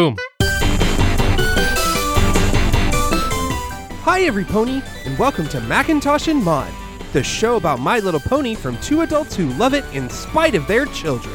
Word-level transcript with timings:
Boom. 0.00 0.16
Hi, 4.02 4.22
every 4.22 4.44
pony, 4.46 4.80
and 5.04 5.18
welcome 5.18 5.46
to 5.48 5.60
Macintosh 5.60 6.26
and 6.26 6.42
Maud, 6.42 6.72
the 7.12 7.22
show 7.22 7.56
about 7.56 7.80
My 7.80 7.98
Little 7.98 8.18
Pony 8.18 8.54
from 8.54 8.78
two 8.78 9.02
adults 9.02 9.36
who 9.36 9.50
love 9.58 9.74
it 9.74 9.84
in 9.92 10.08
spite 10.08 10.54
of 10.54 10.66
their 10.66 10.86
children. 10.86 11.34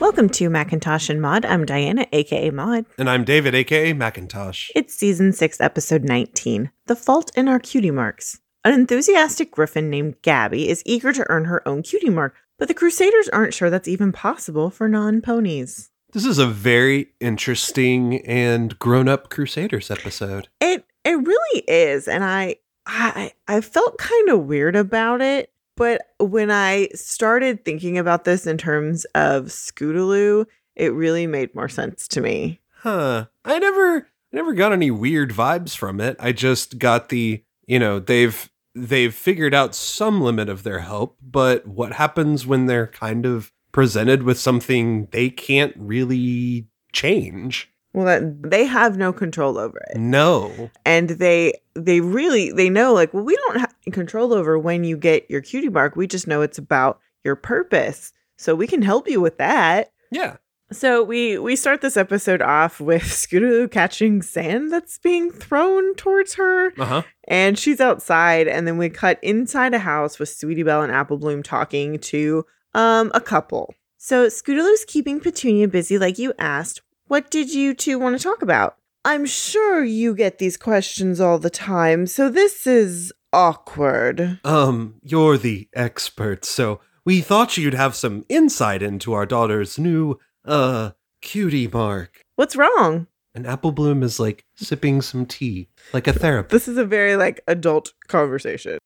Welcome 0.00 0.30
to 0.30 0.48
Macintosh 0.48 1.10
and 1.10 1.20
Maud. 1.20 1.44
I'm 1.44 1.66
Diana, 1.66 2.06
aka 2.10 2.48
Maud. 2.48 2.86
And 2.96 3.10
I'm 3.10 3.24
David, 3.24 3.54
aka 3.54 3.92
Macintosh. 3.92 4.70
It's 4.74 4.94
season 4.94 5.34
6, 5.34 5.60
episode 5.60 6.04
19 6.04 6.70
The 6.86 6.96
Fault 6.96 7.30
in 7.36 7.48
Our 7.48 7.58
Cutie 7.58 7.90
Marks. 7.90 8.40
An 8.62 8.74
enthusiastic 8.74 9.50
griffin 9.50 9.88
named 9.88 10.20
Gabby 10.20 10.68
is 10.68 10.82
eager 10.84 11.14
to 11.14 11.24
earn 11.30 11.46
her 11.46 11.66
own 11.66 11.82
cutie 11.82 12.10
mark, 12.10 12.34
but 12.58 12.68
the 12.68 12.74
Crusaders 12.74 13.28
aren't 13.30 13.54
sure 13.54 13.70
that's 13.70 13.88
even 13.88 14.12
possible 14.12 14.68
for 14.68 14.86
non 14.86 15.22
ponies. 15.22 15.90
This 16.12 16.26
is 16.26 16.38
a 16.38 16.46
very 16.46 17.08
interesting 17.20 18.20
and 18.26 18.78
grown 18.78 19.08
up 19.08 19.30
Crusaders 19.30 19.90
episode. 19.90 20.48
It 20.60 20.84
it 21.04 21.14
really 21.14 21.64
is, 21.68 22.06
and 22.06 22.22
I 22.22 22.56
I 22.84 23.32
I 23.48 23.62
felt 23.62 23.96
kind 23.96 24.28
of 24.28 24.40
weird 24.44 24.76
about 24.76 25.22
it. 25.22 25.50
But 25.76 26.02
when 26.18 26.50
I 26.50 26.88
started 26.94 27.64
thinking 27.64 27.96
about 27.96 28.24
this 28.24 28.46
in 28.46 28.58
terms 28.58 29.06
of 29.14 29.46
Scootaloo, 29.46 30.44
it 30.76 30.92
really 30.92 31.26
made 31.26 31.54
more 31.54 31.70
sense 31.70 32.06
to 32.08 32.20
me. 32.20 32.60
Huh. 32.80 33.26
I 33.42 33.58
never 33.58 34.08
I 34.32 34.36
never 34.36 34.52
got 34.52 34.72
any 34.72 34.90
weird 34.90 35.30
vibes 35.30 35.74
from 35.74 35.98
it. 35.98 36.16
I 36.20 36.32
just 36.32 36.78
got 36.78 37.08
the, 37.08 37.42
you 37.66 37.78
know, 37.78 37.98
they've 37.98 38.49
they've 38.74 39.14
figured 39.14 39.54
out 39.54 39.74
some 39.74 40.20
limit 40.20 40.48
of 40.48 40.62
their 40.62 40.80
help, 40.80 41.16
but 41.22 41.66
what 41.66 41.92
happens 41.94 42.46
when 42.46 42.66
they're 42.66 42.86
kind 42.86 43.26
of 43.26 43.52
presented 43.72 44.22
with 44.22 44.38
something 44.38 45.06
they 45.12 45.30
can't 45.30 45.74
really 45.76 46.66
change? 46.92 47.70
Well, 47.92 48.06
that 48.06 48.48
they 48.50 48.66
have 48.66 48.96
no 48.96 49.12
control 49.12 49.58
over 49.58 49.78
it. 49.90 49.96
No. 49.98 50.70
and 50.84 51.10
they 51.10 51.54
they 51.74 52.00
really 52.00 52.52
they 52.52 52.70
know 52.70 52.92
like 52.92 53.12
well 53.12 53.24
we 53.24 53.34
don't 53.36 53.58
have 53.60 53.74
control 53.92 54.32
over 54.32 54.58
when 54.58 54.84
you 54.84 54.96
get 54.96 55.28
your 55.30 55.40
cutie 55.40 55.68
mark 55.68 55.96
we 55.96 56.06
just 56.06 56.26
know 56.28 56.42
it's 56.42 56.58
about 56.58 57.00
your 57.24 57.34
purpose 57.36 58.12
so 58.36 58.54
we 58.54 58.66
can 58.66 58.82
help 58.82 59.08
you 59.08 59.20
with 59.20 59.38
that 59.38 59.92
Yeah. 60.12 60.36
So 60.72 61.02
we 61.02 61.38
we 61.38 61.56
start 61.56 61.80
this 61.80 61.96
episode 61.96 62.40
off 62.42 62.80
with 62.80 63.02
Scootaloo 63.02 63.70
catching 63.70 64.22
sand 64.22 64.72
that's 64.72 64.98
being 64.98 65.30
thrown 65.30 65.94
towards 65.96 66.34
her 66.34 66.72
Uh-huh. 66.78 67.02
and 67.28 67.58
she's 67.58 67.80
outside 67.80 68.46
and 68.48 68.66
then 68.66 68.78
we 68.78 68.88
cut 68.88 69.18
inside 69.22 69.74
a 69.74 69.78
house 69.78 70.18
with 70.18 70.28
Sweetie 70.28 70.62
Belle 70.62 70.82
and 70.82 70.92
Apple 70.92 71.18
Bloom 71.18 71.42
talking 71.42 71.98
to 71.98 72.44
um 72.74 73.10
a 73.14 73.20
couple 73.20 73.74
so 73.98 74.26
Scootaloo's 74.28 74.84
keeping 74.86 75.20
Petunia 75.20 75.68
busy 75.68 75.98
like 75.98 76.18
you 76.18 76.32
asked 76.38 76.82
what 77.08 77.30
did 77.30 77.52
you 77.52 77.74
two 77.74 77.98
want 77.98 78.16
to 78.16 78.22
talk 78.22 78.42
about 78.42 78.76
I'm 79.04 79.24
sure 79.26 79.82
you 79.82 80.14
get 80.14 80.38
these 80.38 80.58
questions 80.58 81.20
all 81.22 81.38
the 81.38 81.48
time, 81.48 82.06
so 82.06 82.28
this 82.28 82.66
is 82.66 83.14
awkward. 83.32 84.38
Um, 84.44 84.96
you're 85.02 85.38
the 85.38 85.68
expert, 85.74 86.44
so 86.44 86.80
we 87.06 87.22
thought 87.22 87.56
you'd 87.56 87.72
have 87.72 87.94
some 87.94 88.26
insight 88.28 88.82
into 88.82 89.14
our 89.14 89.24
daughter's 89.24 89.78
new 89.78 90.18
uh 90.50 90.90
cutie 91.22 91.68
mark. 91.68 92.22
What's 92.36 92.56
wrong? 92.56 93.06
And 93.34 93.46
Apple 93.46 93.72
Bloom 93.72 94.02
is 94.02 94.18
like 94.18 94.44
sipping 94.56 95.00
some 95.02 95.24
tea, 95.24 95.68
like 95.92 96.06
a 96.08 96.12
therapist. 96.12 96.50
This 96.50 96.68
is 96.68 96.76
a 96.76 96.84
very 96.84 97.16
like 97.16 97.40
adult 97.46 97.92
conversation. 98.08 98.78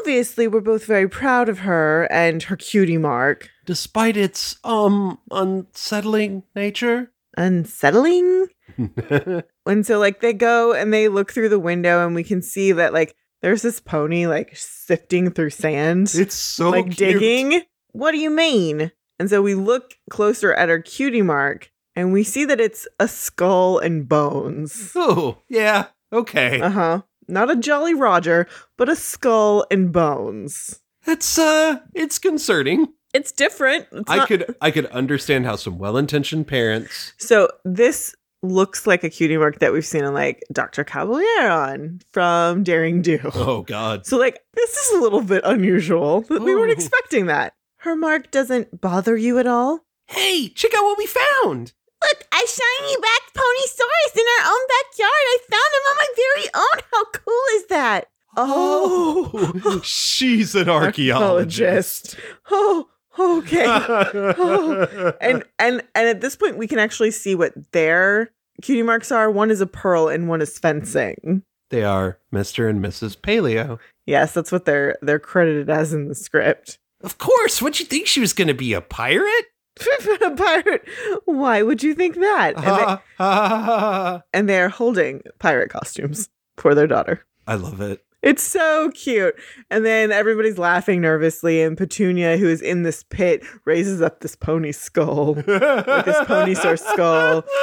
Obviously, 0.00 0.48
we're 0.48 0.60
both 0.60 0.84
very 0.84 1.08
proud 1.08 1.48
of 1.48 1.60
her 1.60 2.08
and 2.10 2.42
her 2.44 2.56
cutie 2.56 2.98
mark. 2.98 3.48
Despite 3.64 4.16
its 4.16 4.56
um 4.64 5.18
unsettling 5.30 6.42
nature. 6.54 7.12
Unsettling? 7.36 8.48
And 9.64 9.86
so 9.86 9.98
like 9.98 10.20
they 10.20 10.32
go 10.32 10.72
and 10.72 10.92
they 10.92 11.08
look 11.08 11.32
through 11.32 11.48
the 11.48 11.58
window 11.58 12.04
and 12.04 12.14
we 12.14 12.24
can 12.24 12.42
see 12.42 12.72
that 12.72 12.92
like 12.92 13.14
there's 13.42 13.62
this 13.62 13.78
pony 13.80 14.26
like 14.26 14.56
sifting 14.56 15.30
through 15.30 15.50
sand. 15.50 16.10
it's 16.14 16.34
so 16.34 16.70
like 16.70 16.86
cute. 16.86 17.20
digging. 17.20 17.62
What 17.92 18.12
do 18.12 18.18
you 18.18 18.30
mean? 18.30 18.90
And 19.22 19.30
so 19.30 19.40
we 19.40 19.54
look 19.54 19.94
closer 20.10 20.52
at 20.52 20.68
our 20.68 20.80
cutie 20.80 21.22
mark 21.22 21.70
and 21.94 22.12
we 22.12 22.24
see 22.24 22.44
that 22.44 22.60
it's 22.60 22.88
a 22.98 23.06
skull 23.06 23.78
and 23.78 24.08
bones. 24.08 24.90
Oh, 24.96 25.38
yeah. 25.48 25.86
Okay. 26.12 26.60
Uh 26.60 26.70
huh. 26.70 27.02
Not 27.28 27.48
a 27.48 27.54
Jolly 27.54 27.94
Roger, 27.94 28.48
but 28.76 28.88
a 28.88 28.96
skull 28.96 29.64
and 29.70 29.92
bones. 29.92 30.80
It's 31.06 31.38
uh 31.38 31.78
it's 31.94 32.18
concerning. 32.18 32.88
It's 33.14 33.30
different. 33.30 33.86
It's 33.92 34.10
I 34.10 34.16
not- 34.16 34.26
could 34.28 34.56
I 34.60 34.72
could 34.72 34.86
understand 34.86 35.46
how 35.46 35.54
some 35.54 35.78
well-intentioned 35.78 36.48
parents 36.48 37.12
So 37.18 37.48
this 37.64 38.16
looks 38.42 38.88
like 38.88 39.04
a 39.04 39.08
cutie 39.10 39.36
mark 39.38 39.60
that 39.60 39.72
we've 39.72 39.86
seen 39.86 40.02
in 40.02 40.14
like 40.14 40.42
Dr. 40.50 40.82
Caballeron 40.82 42.02
from 42.12 42.64
Daring 42.64 43.02
Do. 43.02 43.20
Oh 43.36 43.62
god. 43.62 44.04
So 44.04 44.18
like 44.18 44.40
this 44.54 44.70
is 44.76 44.98
a 44.98 45.00
little 45.00 45.22
bit 45.22 45.42
unusual. 45.44 46.22
We 46.28 46.38
weren't 46.56 46.70
Oh. 46.70 46.72
expecting 46.72 47.26
that. 47.26 47.52
Her 47.82 47.96
mark 47.96 48.30
doesn't 48.30 48.80
bother 48.80 49.16
you 49.16 49.38
at 49.38 49.46
all? 49.46 49.80
Hey, 50.06 50.48
check 50.48 50.72
out 50.74 50.84
what 50.84 50.98
we 50.98 51.06
found. 51.06 51.72
Look, 52.02 52.26
a 52.32 52.46
shiny 52.46 52.96
back 53.00 53.22
ponysaurus 53.34 54.14
in 54.16 54.24
our 54.38 54.50
own 54.52 54.66
backyard. 54.68 55.10
I 55.26 55.38
found 55.50 55.72
him 55.74 55.84
on 55.90 55.96
my 55.96 56.06
very 56.16 56.48
own. 56.54 56.82
How 56.92 57.04
cool 57.12 57.42
is 57.56 57.66
that? 57.66 58.06
Oh, 58.36 59.80
she's 59.84 60.54
an 60.54 60.68
archaeologist. 60.68 62.16
Oh, 62.50 62.88
okay. 63.18 63.66
Oh, 63.68 65.12
and 65.20 65.44
and 65.58 65.82
and 65.94 66.08
at 66.08 66.20
this 66.20 66.36
point 66.36 66.56
we 66.58 66.66
can 66.68 66.78
actually 66.78 67.10
see 67.10 67.34
what 67.34 67.52
their 67.72 68.30
cutie 68.62 68.82
marks 68.82 69.10
are. 69.12 69.28
One 69.30 69.50
is 69.50 69.60
a 69.60 69.66
pearl 69.66 70.08
and 70.08 70.28
one 70.28 70.40
is 70.40 70.56
fencing. 70.58 71.42
they 71.70 71.82
are 71.84 72.18
Mr. 72.32 72.70
and 72.70 72.82
Mrs. 72.84 73.16
Paleo. 73.16 73.78
Yes, 74.06 74.34
that's 74.34 74.52
what 74.52 74.64
they're 74.66 74.96
they're 75.02 75.18
credited 75.18 75.68
as 75.68 75.92
in 75.92 76.08
the 76.08 76.14
script. 76.14 76.78
Of 77.02 77.18
course. 77.18 77.60
What'd 77.60 77.80
you 77.80 77.86
think 77.86 78.06
she 78.06 78.20
was 78.20 78.32
going 78.32 78.48
to 78.48 78.54
be 78.54 78.72
a 78.72 78.80
pirate? 78.80 79.46
a 80.22 80.30
pirate. 80.32 80.86
Why 81.24 81.62
would 81.62 81.82
you 81.82 81.94
think 81.94 82.16
that? 82.16 82.54
And, 82.56 83.00
they, 83.18 84.20
and 84.38 84.48
they're 84.48 84.68
holding 84.68 85.22
pirate 85.38 85.70
costumes 85.70 86.28
for 86.56 86.74
their 86.74 86.86
daughter. 86.86 87.24
I 87.46 87.54
love 87.54 87.80
it. 87.80 88.04
It's 88.22 88.42
so 88.42 88.90
cute. 88.92 89.34
And 89.68 89.84
then 89.84 90.12
everybody's 90.12 90.56
laughing 90.56 91.00
nervously, 91.00 91.60
and 91.60 91.76
Petunia, 91.76 92.36
who 92.36 92.48
is 92.48 92.62
in 92.62 92.84
this 92.84 93.02
pit, 93.02 93.42
raises 93.64 94.00
up 94.00 94.20
this 94.20 94.36
pony 94.36 94.70
skull. 94.70 95.34
Like 95.34 95.46
this 95.46 96.18
ponysaur 96.26 96.78
skull. 96.78 97.44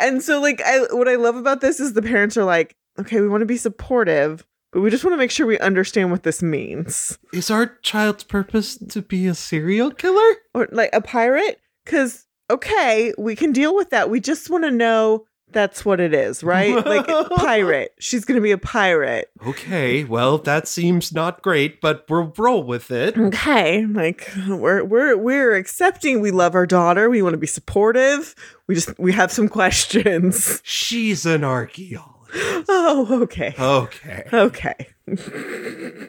And 0.00 0.22
so, 0.22 0.40
like, 0.40 0.62
I, 0.64 0.78
what 0.92 1.08
I 1.08 1.16
love 1.16 1.34
about 1.34 1.60
this 1.60 1.80
is 1.80 1.94
the 1.94 2.02
parents 2.02 2.36
are 2.36 2.44
like, 2.44 2.76
okay, 3.00 3.20
we 3.20 3.28
want 3.28 3.40
to 3.40 3.46
be 3.46 3.56
supportive, 3.56 4.46
but 4.72 4.80
we 4.80 4.90
just 4.90 5.04
want 5.04 5.14
to 5.14 5.18
make 5.18 5.30
sure 5.30 5.46
we 5.46 5.58
understand 5.58 6.10
what 6.10 6.22
this 6.22 6.42
means. 6.42 7.18
Is 7.32 7.50
our 7.50 7.78
child's 7.82 8.24
purpose 8.24 8.76
to 8.76 9.02
be 9.02 9.26
a 9.26 9.34
serial 9.34 9.90
killer? 9.90 10.36
Or 10.54 10.68
like 10.72 10.90
a 10.92 11.00
pirate? 11.00 11.60
Because, 11.84 12.26
okay, 12.50 13.14
we 13.16 13.34
can 13.34 13.52
deal 13.52 13.74
with 13.74 13.90
that. 13.90 14.10
We 14.10 14.20
just 14.20 14.50
want 14.50 14.64
to 14.64 14.70
know 14.70 15.26
that's 15.52 15.84
what 15.84 16.00
it 16.00 16.12
is, 16.12 16.44
right? 16.44 16.74
like, 16.86 17.06
pirate. 17.36 17.94
She's 17.98 18.24
going 18.24 18.36
to 18.36 18.42
be 18.42 18.50
a 18.50 18.58
pirate. 18.58 19.30
Okay, 19.46 20.04
well, 20.04 20.38
that 20.38 20.68
seems 20.68 21.12
not 21.12 21.42
great, 21.42 21.80
but 21.80 22.04
we'll 22.08 22.32
roll 22.36 22.62
with 22.62 22.90
it. 22.90 23.16
Okay, 23.16 23.86
like 23.86 24.30
we're 24.48 24.84
we're 24.84 25.16
we're 25.16 25.54
accepting 25.56 26.20
we 26.20 26.30
love 26.30 26.54
our 26.54 26.66
daughter. 26.66 27.08
We 27.08 27.22
want 27.22 27.34
to 27.34 27.38
be 27.38 27.46
supportive. 27.46 28.34
We 28.66 28.74
just 28.74 28.98
we 28.98 29.12
have 29.12 29.32
some 29.32 29.48
questions. 29.58 30.60
She's 30.64 31.24
an 31.24 31.44
archaeologist. 31.44 32.17
Oh, 32.70 33.22
okay. 33.22 33.54
Okay. 33.58 34.24
Okay. 34.32 34.74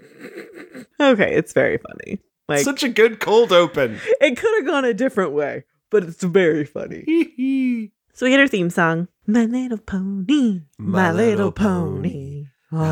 okay, 0.99 1.35
it's 1.35 1.53
very 1.53 1.77
funny. 1.77 2.19
Like 2.47 2.61
Such 2.63 2.83
a 2.83 2.89
good 2.89 3.19
cold 3.19 3.51
open. 3.51 3.99
it 4.19 4.35
could 4.37 4.53
have 4.57 4.65
gone 4.67 4.85
a 4.85 4.93
different 4.93 5.31
way, 5.33 5.63
but 5.89 6.03
it's 6.03 6.23
very 6.23 6.65
funny. 6.65 7.91
So 8.13 8.25
we 8.25 8.31
get 8.31 8.41
our 8.41 8.49
theme 8.49 8.69
song. 8.69 9.07
My 9.27 9.45
little 9.45 9.77
pony, 9.77 10.63
my, 10.77 11.03
My 11.03 11.11
little, 11.13 11.29
little 11.29 11.51
pony. 11.53 12.47
pony. 12.69 12.83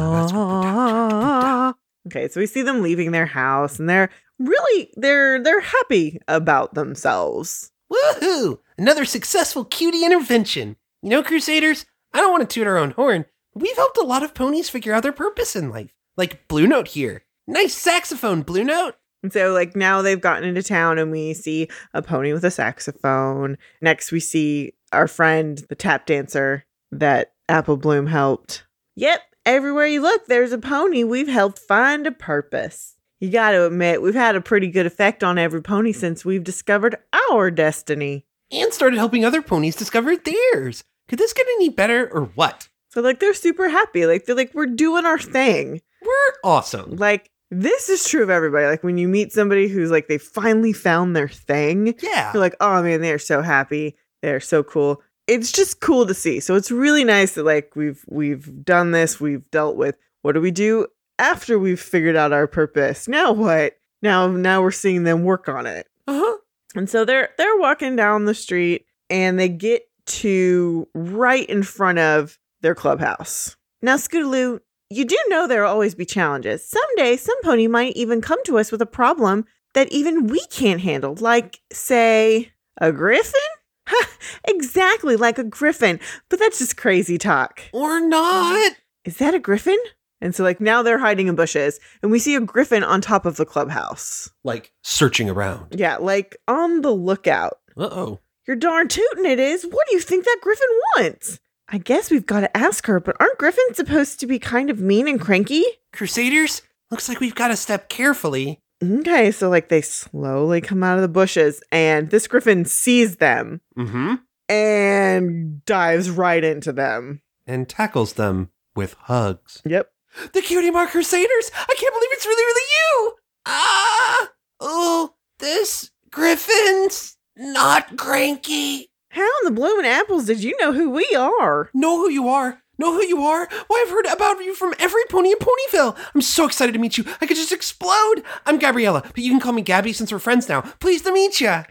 Ah, 0.42 1.74
Okay, 2.08 2.30
so 2.30 2.40
we 2.40 2.46
see 2.46 2.62
them 2.62 2.82
leaving 2.82 3.12
their 3.12 3.26
house 3.26 3.78
and 3.78 3.90
they're 3.90 4.10
really 4.40 4.90
they're 4.96 5.44
they're 5.44 5.60
happy 5.60 6.22
about 6.30 6.76
themselves. 6.76 7.72
Woohoo! 7.92 8.60
Another 8.78 9.04
successful 9.04 9.66
cutie 9.66 10.06
intervention. 10.06 10.78
You 11.02 11.10
know, 11.10 11.24
Crusaders, 11.24 11.86
I 12.14 12.20
don't 12.20 12.32
want 12.32 12.50
to 12.50 12.54
toot 12.54 12.68
our 12.68 12.78
own 12.78 12.92
horn, 12.92 13.26
but 13.54 13.62
we've 13.62 13.76
helped 13.76 13.98
a 13.98 14.06
lot 14.06 14.24
of 14.24 14.34
ponies 14.34 14.70
figure 14.70 14.94
out 14.94 15.04
their 15.04 15.12
purpose 15.12 15.56
in 15.56 15.70
life. 15.70 15.94
Like 16.16 16.48
Blue 16.48 16.68
Note 16.68 16.90
here. 16.90 17.24
Nice 17.48 17.74
saxophone, 17.74 18.42
Blue 18.42 18.64
Note. 18.64 18.96
And 19.24 19.34
so, 19.34 19.52
like, 19.52 19.76
now 19.76 20.02
they've 20.02 20.22
gotten 20.22 20.48
into 20.48 20.62
town 20.62 20.98
and 21.00 21.12
we 21.12 21.34
see 21.34 21.70
a 21.94 22.02
pony 22.02 22.34
with 22.34 22.46
a 22.46 22.52
saxophone. 22.52 23.58
Next, 23.82 24.12
we 24.12 24.20
see 24.20 24.74
our 24.92 25.08
friend, 25.08 25.58
the 25.70 25.76
tap 25.76 26.06
dancer 26.06 26.66
that 26.92 27.34
Apple 27.50 27.78
Bloom 27.78 28.08
helped. 28.08 28.64
Yep, 28.96 29.22
everywhere 29.46 29.88
you 29.88 30.02
look, 30.02 30.28
there's 30.28 30.52
a 30.52 30.58
pony 30.58 31.04
we've 31.04 31.28
helped 31.28 31.60
find 31.60 32.06
a 32.06 32.12
purpose. 32.12 32.96
You 33.20 33.30
got 33.32 33.52
to 33.52 33.66
admit, 33.66 34.02
we've 34.02 34.14
had 34.14 34.36
a 34.36 34.42
pretty 34.42 34.68
good 34.68 34.86
effect 34.86 35.24
on 35.24 35.40
every 35.40 35.62
pony 35.62 35.92
since 35.92 36.24
we've 36.24 36.44
discovered 36.44 36.96
our 37.32 37.50
destiny. 37.50 38.26
And 38.52 38.72
started 38.72 38.98
helping 38.98 39.26
other 39.26 39.42
ponies 39.42 39.76
discover 39.76 40.16
theirs. 40.16 40.84
Could 41.08 41.20
this 41.20 41.34
get 41.34 41.46
any 41.56 41.70
better 41.70 42.10
or 42.12 42.26
what? 42.36 42.68
So, 42.90 43.02
like, 43.02 43.20
they're 43.20 43.34
super 43.34 43.70
happy. 43.70 44.06
Like, 44.06 44.26
they're 44.26 44.36
like, 44.36 44.54
we're 44.54 44.66
doing 44.66 45.06
our 45.06 45.20
thing. 45.20 45.82
We're 46.02 46.34
awesome. 46.44 46.96
Like, 46.96 47.30
this 47.52 47.90
is 47.90 48.08
true 48.08 48.24
of 48.24 48.30
everybody. 48.30 48.66
Like, 48.66 48.84
when 48.84 48.98
you 48.98 49.08
meet 49.08 49.32
somebody 49.32 49.68
who's 49.68 49.92
like, 49.92 50.08
they 50.08 50.18
finally 50.18 50.74
found 50.74 51.16
their 51.16 51.28
thing, 51.30 51.96
Yeah. 52.02 52.32
you're 52.34 52.42
like, 52.42 52.56
oh 52.60 52.82
man, 52.84 53.02
they're 53.02 53.20
so 53.20 53.42
happy. 53.42 53.96
They're 54.22 54.40
so 54.40 54.64
cool. 54.64 55.02
It's 55.28 55.52
just 55.52 55.80
cool 55.82 56.06
to 56.08 56.14
see. 56.14 56.40
So 56.40 56.56
it's 56.56 56.72
really 56.72 57.04
nice 57.04 57.34
that 57.34 57.44
like 57.44 57.76
we've 57.76 58.04
we've 58.08 58.64
done 58.66 58.92
this. 58.92 59.20
We've 59.20 59.50
dealt 59.52 59.76
with 59.76 59.98
what 60.22 60.34
do 60.34 60.42
we 60.42 60.52
do 60.52 60.88
after 61.20 61.60
we've 61.60 61.80
figured 61.80 62.16
out 62.16 62.32
our 62.34 62.48
purpose? 62.48 63.08
Now 63.08 63.32
what? 63.34 63.78
Now 64.02 64.28
now 64.28 64.62
we're 64.62 64.72
seeing 64.72 65.04
them 65.04 65.24
work 65.24 65.50
on 65.50 65.66
it. 65.68 65.88
Uh-huh. 66.08 66.38
And 66.76 66.90
so 66.90 67.04
they're 67.06 67.30
they're 67.38 67.58
walking 67.58 67.96
down 67.98 68.26
the 68.26 68.34
street 68.34 68.86
and 69.10 69.38
they 69.40 69.50
get 69.50 69.87
to 70.08 70.88
right 70.94 71.48
in 71.48 71.64
front 71.64 72.00
of 72.00 72.40
their 72.62 72.76
clubhouse. 72.76 73.56
Now, 73.82 73.96
Scootaloo, 73.96 74.60
you 74.90 75.06
do 75.06 75.18
know 75.28 75.48
there 75.48 75.64
will 75.64 75.70
always 75.70 75.96
be 75.96 76.06
challenges. 76.06 76.68
Someday, 76.68 77.18
some 77.18 77.42
pony 77.44 77.68
might 77.68 77.96
even 77.96 78.22
come 78.22 78.44
to 78.46 78.58
us 78.58 78.72
with 78.72 78.82
a 78.82 78.88
problem 78.88 79.46
that 79.74 79.92
even 79.92 80.28
we 80.28 80.44
can't 80.48 80.82
handle, 80.82 81.16
like, 81.20 81.60
say, 81.72 82.52
a 82.80 82.92
griffin? 82.92 83.40
exactly, 84.48 85.16
like 85.16 85.38
a 85.38 85.44
griffin. 85.44 86.00
But 86.30 86.40
that's 86.40 86.60
just 86.60 86.78
crazy 86.78 87.18
talk. 87.18 87.62
Or 87.74 88.00
not. 88.00 88.74
Is 89.06 89.18
that 89.18 89.36
a 89.36 89.40
griffin? 89.40 89.78
And 90.20 90.34
so, 90.34 90.44
like, 90.44 90.60
now 90.60 90.82
they're 90.82 90.98
hiding 90.98 91.28
in 91.28 91.36
bushes, 91.36 91.80
and 92.02 92.12
we 92.12 92.18
see 92.18 92.36
a 92.36 92.42
griffin 92.42 92.84
on 92.84 93.02
top 93.02 93.26
of 93.26 93.38
the 93.38 93.46
clubhouse. 93.46 94.32
Like 94.44 94.74
searching 94.82 95.30
around. 95.30 95.76
Yeah, 95.78 95.98
like 95.98 96.36
on 96.48 96.82
the 96.82 96.92
lookout. 96.92 97.60
Uh-oh. 97.78 98.20
You're 98.48 98.56
darn 98.56 98.88
tootin' 98.88 99.26
it 99.26 99.40
is. 99.40 99.64
What 99.66 99.88
do 99.90 99.96
you 99.96 100.02
think 100.02 100.24
that 100.26 100.38
griffin 100.42 100.68
wants? 100.98 101.40
I 101.70 101.78
guess 101.80 102.10
we've 102.10 102.26
got 102.26 102.40
to 102.42 102.58
ask 102.58 102.86
her, 102.86 103.00
but 103.00 103.18
aren't 103.20 103.38
griffins 103.38 103.76
supposed 103.76 104.20
to 104.22 104.28
be 104.28 104.40
kind 104.40 104.70
of 104.70 104.80
mean 104.80 105.08
and 105.08 105.20
cranky? 105.20 105.64
Crusaders? 105.92 106.62
Looks 106.90 107.10
like 107.10 107.20
we've 107.20 107.36
got 107.36 107.50
to 107.50 107.58
step 107.58 107.90
carefully. 107.90 108.62
Okay, 108.82 109.32
so 109.32 109.50
like 109.50 109.68
they 109.68 109.82
slowly 109.82 110.62
come 110.62 110.82
out 110.84 110.96
of 110.98 111.02
the 111.02 111.08
bushes, 111.10 111.62
and 111.72 112.10
this 112.10 112.28
griffin 112.28 112.64
sees 112.64 113.18
them 113.18 113.60
Mm-hmm. 113.78 114.16
and 114.48 115.66
dives 115.66 116.10
right 116.10 116.44
into 116.44 116.72
them. 116.72 117.22
And 117.46 117.68
tackles 117.68 118.14
them 118.14 118.50
with 118.76 118.94
hugs. 119.02 119.62
Yep. 119.66 119.92
The 120.34 120.42
Cutie 120.42 120.72
Mark 120.72 120.92
Crusaders! 120.92 121.52
I 121.54 121.76
can't 121.78 121.94
believe 121.94 122.10
it's 122.12 122.26
really, 122.26 122.44
really 122.44 122.72
you! 122.72 123.14
Ah! 123.46 124.30
Oh, 124.60 125.14
this 125.40 125.92
Griffin's 126.12 127.17
not 127.38 127.98
cranky. 127.98 128.90
How 129.10 129.30
in 129.42 129.46
the 129.46 129.52
bloomin' 129.52 129.86
apples 129.86 130.26
did 130.26 130.44
you 130.44 130.56
know 130.60 130.74
who 130.74 130.90
we 130.90 131.08
are? 131.16 131.70
Know 131.74 131.98
who 131.98 132.10
you 132.10 132.28
are. 132.28 132.62
Know 132.80 132.94
who 132.94 133.04
you 133.04 133.22
are. 133.24 133.48
Why, 133.68 133.84
I've 133.86 133.92
heard 133.92 134.06
about 134.06 134.40
you 134.44 134.54
from 134.54 134.76
every 134.78 135.02
pony 135.10 135.32
in 135.32 135.38
Ponyville. 135.38 135.98
I'm 136.14 136.22
so 136.22 136.46
excited 136.46 136.74
to 136.74 136.80
meet 136.80 136.98
you. 136.98 137.06
I 137.20 137.26
could 137.26 137.38
just 137.38 137.52
explode. 137.52 138.22
I'm 138.46 138.60
Gabriella, 138.60 139.02
but 139.02 139.18
you 139.20 139.32
can 139.32 139.40
call 139.40 139.54
me 139.54 139.64
Gabby 139.64 139.94
since 139.94 140.12
we're 140.12 140.20
friends 140.20 140.48
now. 140.48 140.62
Pleased 140.62 141.06
to 141.06 141.14
meet 141.14 141.42
you. 141.42 141.48
Uh, 141.48 141.66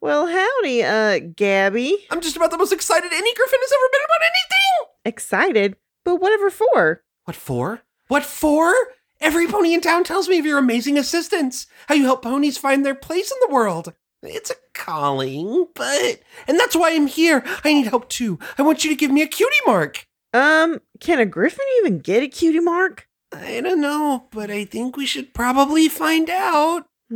well, 0.00 0.26
howdy, 0.26 0.82
uh, 0.82 1.20
Gabby. 1.34 2.04
I'm 2.10 2.20
just 2.20 2.36
about 2.36 2.50
the 2.50 2.58
most 2.58 2.72
excited 2.72 3.10
any 3.12 3.34
Griffin 3.34 3.58
has 3.62 3.72
ever 3.72 3.88
been 3.92 4.02
about 4.04 4.20
anything. 4.26 4.88
Excited, 5.06 5.76
but 6.04 6.16
whatever 6.16 6.50
for? 6.50 7.02
What 7.24 7.36
for? 7.36 7.82
What 8.08 8.24
for? 8.24 8.74
Every 9.20 9.46
pony 9.46 9.72
in 9.74 9.80
town 9.80 10.04
tells 10.04 10.28
me 10.28 10.38
of 10.38 10.46
your 10.46 10.58
amazing 10.58 10.98
assistance, 10.98 11.66
how 11.88 11.94
you 11.94 12.04
help 12.04 12.22
ponies 12.22 12.58
find 12.58 12.84
their 12.84 12.94
place 12.94 13.30
in 13.30 13.38
the 13.40 13.54
world. 13.54 13.94
It's 14.22 14.50
a 14.50 14.56
calling, 14.74 15.68
but. 15.74 16.20
And 16.46 16.58
that's 16.58 16.76
why 16.76 16.92
I'm 16.92 17.06
here. 17.06 17.42
I 17.64 17.72
need 17.72 17.86
help 17.86 18.08
too. 18.08 18.38
I 18.58 18.62
want 18.62 18.84
you 18.84 18.90
to 18.90 18.96
give 18.96 19.10
me 19.10 19.22
a 19.22 19.26
cutie 19.26 19.54
mark. 19.66 20.06
Um, 20.32 20.80
can 21.00 21.18
a 21.18 21.26
griffin 21.26 21.64
even 21.78 21.98
get 21.98 22.22
a 22.22 22.28
cutie 22.28 22.60
mark? 22.60 23.08
I 23.32 23.60
don't 23.60 23.80
know, 23.80 24.28
but 24.30 24.50
I 24.50 24.64
think 24.64 24.96
we 24.96 25.06
should 25.06 25.34
probably 25.34 25.88
find 25.88 26.30
out. 26.30 26.86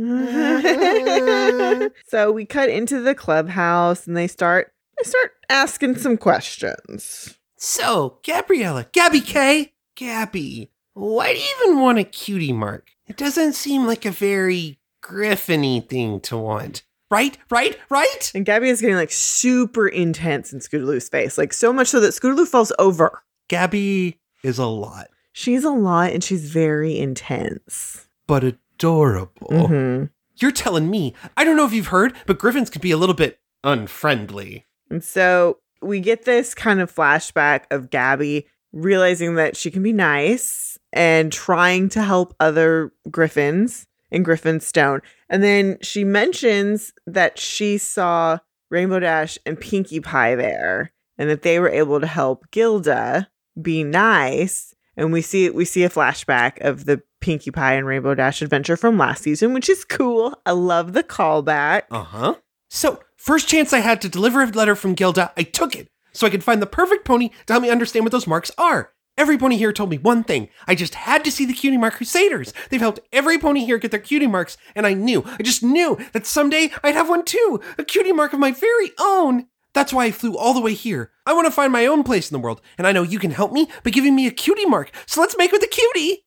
so 2.07 2.31
we 2.31 2.45
cut 2.45 2.69
into 2.69 3.01
the 3.01 3.13
clubhouse 3.13 4.07
and 4.07 4.15
they 4.15 4.27
start 4.27 4.71
they 4.97 5.03
start 5.03 5.33
asking 5.49 5.97
some 5.97 6.17
questions. 6.17 7.37
So, 7.57 8.19
Gabriella, 8.25 8.87
Gabby 8.91 9.19
K, 9.21 9.73
Gabby, 9.95 10.70
why 10.93 11.33
do 11.33 11.39
you 11.39 11.45
even 11.63 11.79
want 11.81 11.99
a 11.99 12.03
cutie 12.03 12.53
mark? 12.53 12.89
It 13.07 13.17
doesn't 13.17 13.53
seem 13.53 13.85
like 13.87 14.05
a 14.05 14.11
very 14.11 14.79
griffiny 15.03 15.87
thing 15.87 16.19
to 16.21 16.37
want. 16.37 16.83
Right? 17.09 17.37
Right? 17.49 17.77
Right? 17.89 18.31
And 18.33 18.45
Gabby 18.45 18.69
is 18.69 18.79
getting 18.81 18.95
like 18.95 19.11
super 19.11 19.87
intense 19.87 20.53
in 20.53 20.59
Scootaloo's 20.59 21.09
face, 21.09 21.37
like 21.37 21.51
so 21.53 21.73
much 21.73 21.89
so 21.89 21.99
that 21.99 22.13
Scootaloo 22.13 22.47
falls 22.47 22.71
over. 22.79 23.21
Gabby 23.49 24.17
is 24.43 24.57
a 24.57 24.65
lot, 24.65 25.07
She's 25.33 25.63
a 25.65 25.69
lot 25.71 26.11
and 26.11 26.23
she's 26.23 26.49
very 26.51 26.97
intense. 26.97 28.07
but 28.27 28.43
adorable. 28.45 29.47
Mhm. 29.49 30.09
You're 30.37 30.51
telling 30.51 30.89
me. 30.89 31.13
I 31.37 31.43
don't 31.43 31.55
know 31.57 31.65
if 31.65 31.73
you've 31.73 31.87
heard, 31.87 32.13
but 32.25 32.39
griffins 32.39 32.69
can 32.69 32.81
be 32.81 32.91
a 32.91 32.97
little 32.97 33.13
bit 33.15 33.39
unfriendly. 33.63 34.65
And 34.89 35.03
so 35.03 35.57
we 35.81 35.99
get 35.99 36.23
this 36.25 36.53
kind 36.55 36.79
of 36.79 36.93
flashback 36.93 37.63
of 37.71 37.89
Gabby 37.89 38.47
realizing 38.71 39.35
that 39.35 39.57
she 39.57 39.69
can 39.69 39.83
be 39.83 39.91
nice 39.93 40.70
and 40.93 41.31
trying 41.31 41.89
to 41.89 42.01
help 42.01 42.35
other 42.39 42.91
griffins 43.09 43.87
in 44.11 44.23
Griffinstone. 44.23 45.01
And 45.29 45.41
then 45.41 45.77
she 45.81 46.03
mentions 46.03 46.93
that 47.07 47.39
she 47.39 47.77
saw 47.77 48.39
Rainbow 48.69 48.99
Dash 48.99 49.37
and 49.45 49.59
Pinkie 49.59 50.01
Pie 50.01 50.35
there 50.35 50.91
and 51.17 51.29
that 51.29 51.41
they 51.43 51.59
were 51.59 51.69
able 51.69 51.99
to 51.99 52.07
help 52.07 52.49
Gilda 52.51 53.29
be 53.61 53.83
nice. 53.83 54.73
And 54.97 55.13
we 55.13 55.21
see 55.21 55.49
we 55.49 55.65
see 55.65 55.83
a 55.83 55.89
flashback 55.89 56.59
of 56.61 56.85
the 56.85 57.01
Pinkie 57.21 57.51
Pie 57.51 57.75
and 57.75 57.87
Rainbow 57.87 58.15
Dash 58.15 58.41
adventure 58.41 58.75
from 58.75 58.97
last 58.97 59.23
season, 59.23 59.53
which 59.53 59.69
is 59.69 59.85
cool. 59.85 60.35
I 60.45 60.51
love 60.51 60.93
the 60.93 61.03
callback. 61.03 61.83
Uh 61.91 62.03
huh. 62.03 62.35
So, 62.69 63.01
first 63.17 63.47
chance 63.47 63.73
I 63.73 63.79
had 63.79 64.01
to 64.01 64.09
deliver 64.09 64.41
a 64.41 64.47
letter 64.47 64.75
from 64.75 64.95
Gilda, 64.95 65.31
I 65.37 65.43
took 65.43 65.75
it 65.75 65.87
so 66.13 66.25
I 66.25 66.29
could 66.29 66.43
find 66.43 66.61
the 66.61 66.67
perfect 66.67 67.05
pony 67.05 67.29
to 67.45 67.53
help 67.53 67.63
me 67.63 67.69
understand 67.69 68.05
what 68.05 68.11
those 68.11 68.27
marks 68.27 68.51
are. 68.57 68.91
Every 69.17 69.37
pony 69.37 69.57
here 69.57 69.73
told 69.73 69.89
me 69.89 69.97
one 69.97 70.23
thing. 70.23 70.49
I 70.67 70.75
just 70.75 70.95
had 70.95 71.23
to 71.25 71.31
see 71.31 71.45
the 71.45 71.53
Cutie 71.53 71.77
Mark 71.77 71.95
Crusaders. 71.95 72.53
They've 72.69 72.79
helped 72.79 73.01
every 73.11 73.37
pony 73.37 73.65
here 73.65 73.77
get 73.77 73.91
their 73.91 73.99
cutie 73.99 74.27
marks, 74.27 74.57
and 74.75 74.87
I 74.87 74.93
knew, 74.93 75.23
I 75.25 75.43
just 75.43 75.63
knew 75.63 75.97
that 76.13 76.25
someday 76.25 76.71
I'd 76.83 76.95
have 76.95 77.09
one 77.09 77.25
too, 77.25 77.59
a 77.77 77.83
cutie 77.83 78.13
mark 78.13 78.33
of 78.33 78.39
my 78.39 78.51
very 78.51 78.91
own. 78.99 79.47
That's 79.73 79.93
why 79.93 80.05
I 80.05 80.11
flew 80.11 80.37
all 80.37 80.53
the 80.53 80.61
way 80.61 80.73
here. 80.73 81.11
I 81.25 81.33
want 81.33 81.45
to 81.45 81.51
find 81.51 81.71
my 81.71 81.85
own 81.85 82.03
place 82.03 82.29
in 82.29 82.35
the 82.35 82.43
world, 82.43 82.61
and 82.77 82.87
I 82.87 82.91
know 82.91 83.03
you 83.03 83.19
can 83.19 83.31
help 83.31 83.51
me 83.51 83.67
by 83.83 83.91
giving 83.91 84.15
me 84.15 84.27
a 84.27 84.31
cutie 84.31 84.65
mark. 84.65 84.91
So 85.05 85.21
let's 85.21 85.37
make 85.37 85.51
with 85.51 85.63
a 85.63 85.67
cutie. 85.67 86.25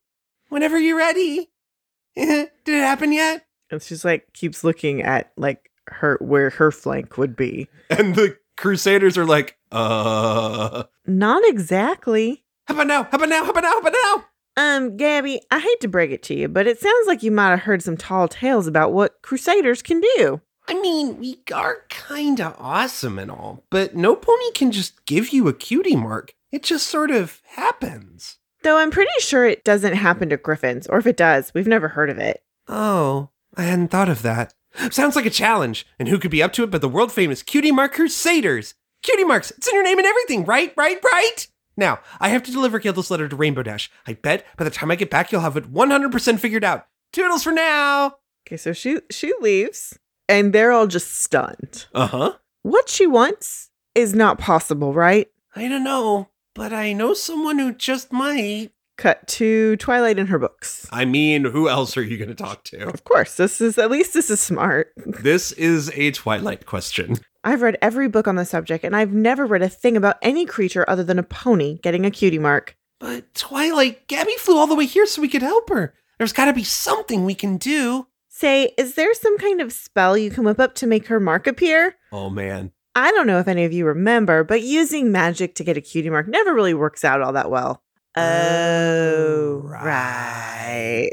Whenever 0.48 0.78
you're 0.78 0.96
ready. 0.96 1.50
Did 2.16 2.50
it 2.66 2.80
happen 2.80 3.12
yet? 3.12 3.46
And 3.70 3.82
she's 3.82 4.04
like 4.04 4.32
keeps 4.34 4.62
looking 4.62 5.02
at 5.02 5.32
like 5.36 5.70
her 5.88 6.16
where 6.20 6.50
her 6.50 6.70
flank 6.70 7.18
would 7.18 7.34
be. 7.34 7.68
And 7.90 8.14
the 8.14 8.38
Crusaders 8.56 9.18
are 9.18 9.26
like, 9.26 9.58
uh. 9.72 10.84
Not 11.06 11.42
exactly. 11.46 12.43
How 12.66 12.74
about 12.74 12.86
now? 12.86 13.02
How 13.04 13.16
about 13.16 13.28
now? 13.28 13.44
How 13.44 13.50
about 13.50 13.62
now? 13.62 13.70
How 13.72 13.80
about 13.80 13.92
now? 13.92 14.24
Um, 14.56 14.96
Gabby, 14.96 15.40
I 15.50 15.58
hate 15.58 15.80
to 15.80 15.88
break 15.88 16.10
it 16.10 16.22
to 16.24 16.34
you, 16.34 16.48
but 16.48 16.66
it 16.66 16.80
sounds 16.80 17.06
like 17.06 17.22
you 17.22 17.30
might 17.30 17.50
have 17.50 17.60
heard 17.60 17.82
some 17.82 17.96
tall 17.96 18.28
tales 18.28 18.66
about 18.66 18.92
what 18.92 19.20
crusaders 19.22 19.82
can 19.82 20.00
do. 20.16 20.40
I 20.68 20.80
mean, 20.80 21.18
we 21.18 21.40
are 21.52 21.82
kinda 21.90 22.54
awesome 22.58 23.18
and 23.18 23.30
all, 23.30 23.64
but 23.70 23.94
no 23.94 24.16
pony 24.16 24.50
can 24.54 24.70
just 24.70 25.04
give 25.04 25.30
you 25.30 25.48
a 25.48 25.52
cutie 25.52 25.96
mark. 25.96 26.34
It 26.52 26.62
just 26.62 26.86
sort 26.86 27.10
of 27.10 27.42
happens. 27.48 28.38
Though 28.62 28.78
I'm 28.78 28.90
pretty 28.90 29.10
sure 29.18 29.44
it 29.44 29.64
doesn't 29.64 29.94
happen 29.94 30.30
to 30.30 30.38
griffins, 30.38 30.86
or 30.86 30.98
if 30.98 31.06
it 31.06 31.18
does, 31.18 31.52
we've 31.52 31.66
never 31.66 31.88
heard 31.88 32.08
of 32.08 32.18
it. 32.18 32.42
Oh, 32.66 33.28
I 33.56 33.64
hadn't 33.64 33.88
thought 33.88 34.08
of 34.08 34.22
that. 34.22 34.54
Sounds 34.90 35.16
like 35.16 35.26
a 35.26 35.30
challenge, 35.30 35.86
and 35.98 36.08
who 36.08 36.18
could 36.18 36.30
be 36.30 36.42
up 36.42 36.52
to 36.54 36.62
it 36.64 36.70
but 36.70 36.80
the 36.80 36.88
world 36.88 37.12
famous 37.12 37.42
Cutie 37.42 37.72
Mark 37.72 37.92
Crusaders? 37.92 38.74
Cutie 39.02 39.24
Marks, 39.24 39.50
it's 39.50 39.68
in 39.68 39.74
your 39.74 39.84
name 39.84 39.98
and 39.98 40.06
everything, 40.06 40.44
right? 40.46 40.72
Right? 40.76 40.98
Right? 41.04 41.46
Now, 41.76 42.00
I 42.20 42.28
have 42.28 42.42
to 42.44 42.52
deliver 42.52 42.78
Gilda's 42.78 43.10
letter 43.10 43.28
to 43.28 43.36
Rainbow 43.36 43.62
Dash. 43.62 43.90
I 44.06 44.14
bet 44.14 44.46
by 44.56 44.64
the 44.64 44.70
time 44.70 44.90
I 44.90 44.96
get 44.96 45.10
back, 45.10 45.32
you'll 45.32 45.40
have 45.40 45.56
it 45.56 45.72
100% 45.72 46.38
figured 46.38 46.64
out. 46.64 46.86
Toodles 47.12 47.44
for 47.44 47.52
now! 47.52 48.16
Okay, 48.46 48.56
so 48.56 48.72
she 48.72 49.00
she 49.10 49.32
leaves, 49.40 49.98
and 50.28 50.52
they're 50.52 50.72
all 50.72 50.86
just 50.86 51.14
stunned. 51.22 51.86
Uh 51.94 52.06
huh. 52.06 52.32
What 52.62 52.88
she 52.88 53.06
wants 53.06 53.70
is 53.94 54.14
not 54.14 54.38
possible, 54.38 54.92
right? 54.92 55.28
I 55.56 55.68
don't 55.68 55.84
know, 55.84 56.28
but 56.54 56.72
I 56.72 56.92
know 56.92 57.14
someone 57.14 57.58
who 57.58 57.72
just 57.74 58.12
might. 58.12 58.70
Cut 58.96 59.26
to 59.26 59.76
Twilight 59.76 60.20
in 60.20 60.28
her 60.28 60.38
books. 60.38 60.86
I 60.92 61.04
mean, 61.04 61.46
who 61.46 61.68
else 61.68 61.96
are 61.96 62.02
you 62.02 62.16
going 62.16 62.28
to 62.28 62.34
talk 62.34 62.62
to? 62.64 62.86
Of 62.86 63.02
course, 63.02 63.36
this 63.36 63.60
is 63.60 63.76
at 63.76 63.90
least 63.90 64.14
this 64.14 64.30
is 64.30 64.40
smart. 64.40 64.92
This 65.04 65.50
is 65.52 65.90
a 65.94 66.12
Twilight 66.12 66.66
question. 66.66 67.16
I've 67.44 67.60
read 67.60 67.76
every 67.82 68.08
book 68.08 68.26
on 68.26 68.36
the 68.36 68.46
subject, 68.46 68.84
and 68.84 68.96
I've 68.96 69.12
never 69.12 69.44
read 69.44 69.62
a 69.62 69.68
thing 69.68 69.96
about 69.96 70.16
any 70.22 70.46
creature 70.46 70.84
other 70.88 71.04
than 71.04 71.18
a 71.18 71.22
pony 71.22 71.78
getting 71.82 72.06
a 72.06 72.10
cutie 72.10 72.38
mark. 72.38 72.74
But 72.98 73.34
Twilight, 73.34 74.08
Gabby 74.08 74.32
flew 74.38 74.56
all 74.56 74.66
the 74.66 74.74
way 74.74 74.86
here 74.86 75.04
so 75.04 75.20
we 75.20 75.28
could 75.28 75.42
help 75.42 75.68
her. 75.68 75.94
There's 76.16 76.32
got 76.32 76.46
to 76.46 76.54
be 76.54 76.64
something 76.64 77.24
we 77.24 77.34
can 77.34 77.58
do. 77.58 78.06
Say, 78.30 78.72
is 78.78 78.94
there 78.94 79.12
some 79.14 79.36
kind 79.38 79.60
of 79.60 79.72
spell 79.72 80.16
you 80.16 80.30
can 80.30 80.44
whip 80.44 80.58
up 80.58 80.74
to 80.76 80.86
make 80.86 81.06
her 81.08 81.20
mark 81.20 81.46
appear? 81.46 81.96
Oh 82.10 82.30
man. 82.30 82.72
I 82.96 83.10
don't 83.10 83.26
know 83.26 83.40
if 83.40 83.48
any 83.48 83.64
of 83.64 83.72
you 83.72 83.86
remember, 83.86 84.42
but 84.42 84.62
using 84.62 85.12
magic 85.12 85.54
to 85.56 85.64
get 85.64 85.76
a 85.76 85.80
cutie 85.80 86.10
mark 86.10 86.26
never 86.26 86.54
really 86.54 86.74
works 86.74 87.04
out 87.04 87.20
all 87.20 87.32
that 87.34 87.50
well. 87.50 87.83
Oh, 88.16 89.62
oh 89.64 89.68
right. 89.68 91.10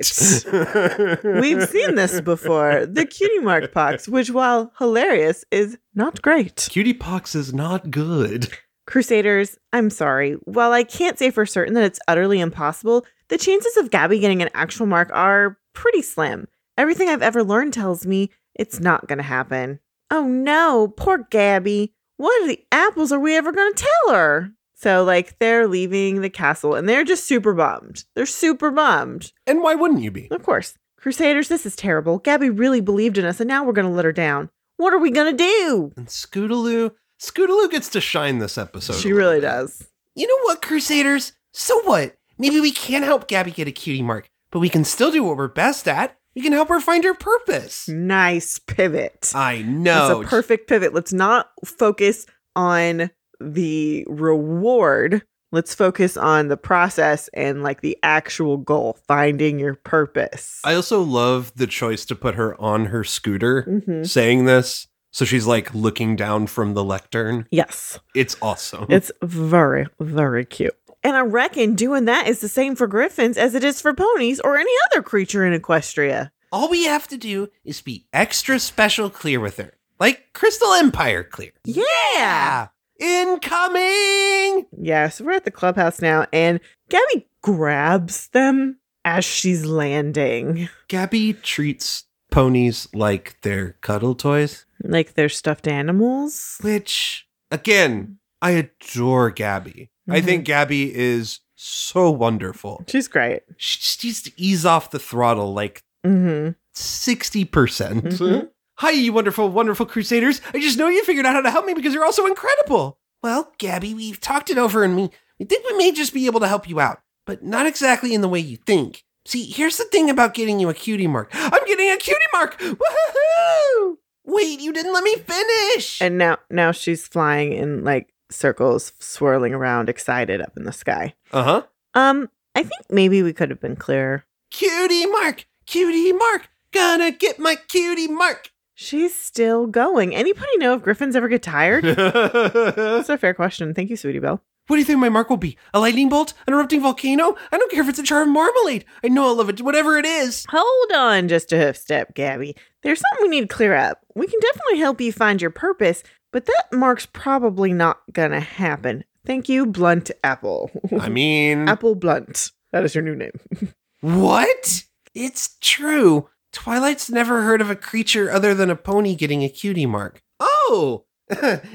We've 1.24 1.67
seen 1.67 1.96
this 1.96 2.22
before. 2.22 2.86
The 2.86 3.05
cutie 3.05 3.39
mark 3.39 3.72
pox, 3.74 4.08
which, 4.08 4.29
while 4.29 4.72
hilarious, 4.77 5.43
is 5.51 5.77
not 5.96 6.22
great. 6.22 6.67
Cutie 6.70 6.93
pox 6.93 7.34
is 7.36 7.53
not 7.53 7.89
good. 7.89 8.50
Crusaders, 8.86 9.58
I'm 9.74 9.89
sorry. 9.89 10.34
While 10.43 10.74
I 10.74 10.84
can't 10.84 11.17
say 11.17 11.31
for 11.31 11.46
certain 11.46 11.74
that 11.75 11.84
it's 11.84 12.00
utterly 12.08 12.39
impossible, 12.39 13.05
the 13.29 13.38
chances 13.38 13.77
of 13.77 13.89
Gabby 13.89 14.20
getting 14.20 14.41
an 14.41 14.50
actual 14.53 14.86
mark 14.86 15.10
are 15.13 15.58
pretty 15.74 16.01
slim. 16.01 16.48
Everything 16.77 17.10
I've 17.10 17.22
ever 17.22 17.43
learned 17.43 17.74
tells 17.74 18.05
me 18.05 18.31
it's 18.53 18.79
not 18.79 19.08
going 19.08 19.17
to 19.17 19.24
happen. 19.24 19.79
Oh 20.10 20.27
no, 20.27 20.93
poor 20.98 21.25
Gabby. 21.29 21.93
What 22.17 22.43
are 22.43 22.48
the 22.48 22.63
apples 22.72 23.12
are 23.12 23.20
we 23.20 23.36
ever 23.36 23.51
going 23.51 23.74
to 23.74 23.84
tell 23.84 24.15
her? 24.15 24.51
So, 24.82 25.04
like, 25.04 25.38
they're 25.38 25.68
leaving 25.68 26.22
the 26.22 26.30
castle 26.30 26.74
and 26.74 26.90
they're 26.90 27.04
just 27.04 27.28
super 27.28 27.54
bummed. 27.54 28.04
They're 28.16 28.26
super 28.26 28.72
bummed. 28.72 29.32
And 29.46 29.62
why 29.62 29.76
wouldn't 29.76 30.02
you 30.02 30.10
be? 30.10 30.28
Of 30.32 30.42
course. 30.42 30.74
Crusaders, 30.98 31.50
this 31.50 31.68
is 31.68 31.76
terrible. 31.76 32.18
Gabby 32.18 32.50
really 32.50 32.82
believed 32.82 33.20
in 33.20 33.26
us 33.26 33.40
and 33.40 33.48
now 33.48 33.64
we're 33.64 33.74
going 33.74 33.88
to 33.88 33.94
let 33.94 34.06
her 34.06 34.12
down. 34.12 34.50
What 34.78 34.92
are 34.92 34.98
we 35.00 35.12
going 35.12 35.38
to 35.38 35.44
do? 35.44 35.92
And 35.96 36.08
Scootaloo, 36.08 36.92
Scootaloo 37.22 37.70
gets 37.70 37.90
to 37.90 38.02
shine 38.02 38.40
this 38.40 38.58
episode. 38.58 38.94
she 38.96 39.14
really 39.14 39.38
bit. 39.40 39.48
does. 39.48 39.88
You 40.16 40.28
know 40.28 40.44
what, 40.46 40.64
Crusaders? 40.64 41.34
So 41.54 41.80
what? 41.84 42.16
Maybe 42.40 42.60
we 42.60 42.72
can't 42.72 43.06
help 43.06 43.28
Gabby 43.28 43.52
get 43.52 43.68
a 43.68 43.72
cutie 43.72 44.02
mark, 44.02 44.30
but 44.52 44.60
we 44.60 44.70
can 44.70 44.84
still 44.84 45.12
do 45.12 45.24
what 45.24 45.38
we're 45.38 45.48
best 45.48 45.88
at. 45.88 46.18
We 46.36 46.42
can 46.42 46.54
help 46.54 46.70
her 46.70 46.80
find 46.80 47.04
her 47.04 47.14
purpose. 47.14 47.88
Nice 47.88 48.58
pivot. 48.58 49.32
I 49.36 49.62
know. 49.62 50.22
It's 50.22 50.28
a 50.28 50.30
perfect 50.30 50.68
pivot. 50.68 50.94
Let's 50.94 51.14
not 51.14 51.52
focus 51.64 52.26
on 52.56 53.12
the 53.41 54.05
reward. 54.07 55.24
Let's 55.53 55.75
focus 55.75 56.15
on 56.15 56.48
the 56.48 56.55
process 56.57 57.27
and 57.33 57.62
like 57.62 57.81
the 57.81 57.98
actual 58.03 58.55
goal, 58.57 58.98
finding 59.07 59.60
your 59.60 59.75
purpose. 59.75 60.62
I 60.63 60.75
also 60.75 61.01
love 61.01 61.51
the 61.55 61.67
choice 61.67 62.05
to 62.05 62.15
put 62.15 62.36
her 62.36 62.60
on 62.62 62.86
her 62.86 63.03
scooter 63.03 63.63
Mhm. 63.63 64.07
saying 64.07 64.45
this. 64.45 64.88
So 65.12 65.25
she's 65.25 65.45
like 65.45 65.74
looking 65.74 66.15
down 66.15 66.48
from 66.48 66.74
the 66.74 66.86
lectern. 66.86 67.48
Yes, 67.51 68.00
It's 68.15 68.38
awesome. 68.41 68.86
it's 68.88 69.12
very, 69.21 69.88
very 70.00 70.45
cute. 70.45 70.74
And 71.03 71.17
I 71.17 71.21
reckon 71.21 71.75
doing 71.75 72.05
that 72.05 72.27
is 72.27 72.39
the 72.39 72.48
same 72.48 72.75
for 72.75 72.88
griffins 72.88 73.36
as 73.38 73.53
it 73.53 73.63
is 73.65 73.81
for 73.81 73.93
ponies 73.93 74.39
or 74.39 74.55
any 74.57 74.71
other 74.91 75.01
creature 75.01 75.43
in 75.45 75.60
Equestria. 75.60 76.29
All 76.53 76.69
we 76.69 76.86
have 76.86 77.07
to 77.10 77.17
do 77.17 77.50
is 77.65 77.81
be 77.81 78.05
extra 78.13 78.57
special 78.60 79.10
clear 79.10 79.39
with 79.41 79.57
her. 79.57 79.74
Like 80.00 80.31
Crystal 80.33 80.74
Empire 80.74 81.24
clear. 81.25 81.51
Yeah. 81.65 82.67
Incoming! 83.01 84.65
Yes, 84.79 85.20
we're 85.22 85.31
at 85.31 85.46
the 85.46 85.51
clubhouse 85.51 86.01
now, 86.01 86.27
and 86.31 86.60
Gabby 86.89 87.27
grabs 87.41 88.27
them 88.29 88.77
as 89.03 89.25
she's 89.25 89.65
landing. 89.65 90.70
Gabby 90.88 91.34
treats 91.34 92.05
ponies 92.29 92.88
like 92.93 93.38
they're 93.41 93.74
cuddle 93.81 94.15
toys, 94.15 94.65
Like 94.84 95.13
they're 95.15 95.29
stuffed 95.29 95.67
animals. 95.67 96.58
which, 96.62 97.27
again, 97.50 98.17
I 98.41 98.51
adore 98.51 99.29
Gabby. 99.31 99.89
I 100.10 100.22
Mhm. 100.22 100.25
think 100.25 100.46
Gabby 100.46 100.93
is 100.96 101.39
so 101.55 102.10
wonderful. 102.10 102.84
She's 102.88 103.08
great. 103.08 103.41
She 103.58 103.79
just 103.79 104.03
needs 104.03 104.22
to 104.24 104.31
ease 104.38 104.65
off 104.65 104.91
the 104.91 105.00
throttle 105.00 105.53
like 105.53 105.84
Mm-hmm. 106.05 106.51
60%. 106.74 107.46
percent 107.51 108.03
Mhm. 108.05 108.50
Hi, 108.82 108.90
you 108.90 109.14
wonderful, 109.14 109.48
wonderful 109.48 109.86
crusaders. 109.86 110.42
I 110.56 110.60
just 110.60 110.80
know 110.80 110.88
you 110.88 111.04
figured 111.04 111.28
out 111.28 111.36
how 111.36 111.42
to 111.42 111.52
help 111.52 111.68
me 111.68 111.76
because 111.76 111.94
you're 111.94 112.04
all 112.04 112.12
so 112.12 112.26
incredible. 112.26 112.98
Well, 113.22 113.54
Gabby, 113.60 113.94
we've 113.94 114.20
talked 114.20 114.50
it 114.50 114.58
over 114.58 114.84
and 114.84 114.96
we, 114.96 115.12
we 115.38 115.46
think 115.46 115.64
we 115.68 115.78
may 115.78 115.92
just 115.92 116.16
be 116.16 116.26
able 116.26 116.40
to 116.40 116.48
help 116.48 116.68
you 116.68 116.80
out, 116.80 117.00
but 117.28 117.44
not 117.44 117.68
exactly 117.68 118.16
in 118.16 118.22
the 118.22 118.28
way 118.28 118.40
you 118.40 118.58
think. 118.58 119.04
See, 119.24 119.46
here's 119.46 119.78
the 119.78 119.84
thing 119.84 120.10
about 120.10 120.34
getting 120.34 120.60
you 120.60 120.68
a 120.68 120.74
cutie 120.74 121.06
mark. 121.06 121.30
I'm 121.32 121.64
getting 121.68 121.92
a 121.92 121.98
cutie 121.98 122.26
mark! 122.34 122.60
Woohoo! 122.60 123.98
Wait, 124.26 124.60
you 124.60 124.74
didn't 124.74 124.94
let 124.94 125.04
me 125.04 125.16
finish! 125.16 126.02
And 126.02 126.18
now 126.18 126.40
now 126.50 126.72
she's 126.72 127.08
flying 127.08 127.54
in 127.54 127.84
like 127.84 128.12
circles, 128.32 128.94
swirling 129.00 129.54
around, 129.54 129.90
excited 129.90 130.42
up 130.42 130.54
in 130.58 130.64
the 130.64 130.74
sky. 130.74 131.14
uh 131.32 131.44
huh. 131.44 131.64
Um, 131.94 132.32
I 132.56 132.64
think 132.64 132.82
maybe 132.90 133.22
we 133.22 133.32
could 133.32 133.52
have 133.52 133.62
been 133.62 133.76
clearer. 133.76 134.26
Cutie 134.50 135.06
mark! 135.06 135.46
Cutie 135.68 136.14
mark! 136.14 136.50
Gonna 136.74 137.12
get 137.12 137.38
my 137.38 137.58
cutie 137.68 138.08
mark! 138.08 138.50
She's 138.74 139.13
still 139.13 139.68
going. 139.68 140.16
Anybody 140.16 140.58
know 140.58 140.74
if 140.74 140.82
griffins 140.82 141.16
ever 141.16 141.28
get 141.28 141.44
tired? 141.44 141.84
That's 141.86 143.10
a 143.10 143.18
fair 143.18 143.34
question. 143.34 143.74
Thank 143.74 143.90
you, 143.90 143.98
Sweetie 143.98 144.20
Belle. 144.20 144.42
What 144.68 144.75
do 144.78 144.80
you 144.80 144.86
think 144.86 145.00
my 145.00 145.10
mark 145.10 145.30
will 145.30 145.38
be? 145.38 145.58
A 145.74 145.80
lightning 145.80 146.08
bolt? 146.08 146.34
An 146.48 146.54
erupting 146.54 146.82
volcano? 146.82 147.36
I 147.51 147.58
don't 147.58 147.72
care 147.72 147.82
if 147.82 147.90
it's 147.90 148.00
a 148.00 148.04
jar 148.04 148.22
of 148.22 148.30
marmalade. 148.30 148.86
I 149.04 149.10
know 149.10 149.25
I'll 149.28 149.36
love 149.36 149.50
it, 149.50 149.62
whatever 149.62 149.98
it 149.98 150.06
is. 150.06 150.46
Hold 150.50 150.92
on 150.94 151.28
just 151.28 151.51
a 151.51 151.58
hoof 151.58 151.75
step, 151.75 152.16
Gabby. 152.16 152.56
There's 152.82 153.01
something 153.01 153.30
we 153.30 153.36
need 153.40 153.50
to 153.50 153.54
clear 153.54 153.75
up. 153.75 154.00
We 154.16 154.28
can 154.28 154.40
definitely 154.40 154.80
help 154.80 155.01
you 155.01 155.12
find 155.12 155.42
your 155.42 155.51
purpose, 155.51 156.04
but 156.32 156.46
that 156.46 156.68
mark's 156.72 157.06
probably 157.06 157.74
not 157.74 158.00
gonna 158.13 158.40
happen. 158.40 159.04
Thank 159.25 159.50
you, 159.50 159.66
Blunt 159.66 160.10
Apple. 160.24 160.72
I 161.00 161.10
mean, 161.10 161.68
Apple 161.68 161.96
Blunt. 161.96 162.51
That 162.72 162.86
is 162.86 162.96
your 162.96 163.04
new 163.04 163.16
name. 163.16 163.40
what? 164.01 164.84
It's 165.13 165.58
true. 165.60 166.30
Twilight's 166.51 167.10
never 167.10 167.43
heard 167.43 167.62
of 167.62 167.70
a 167.70 167.75
creature 167.75 168.29
other 168.31 168.53
than 168.53 168.70
a 168.70 168.75
pony 168.75 169.15
getting 169.15 169.43
a 169.43 169.50
cutie 169.50 169.86
mark. 169.86 170.22
Oh, 170.39 171.05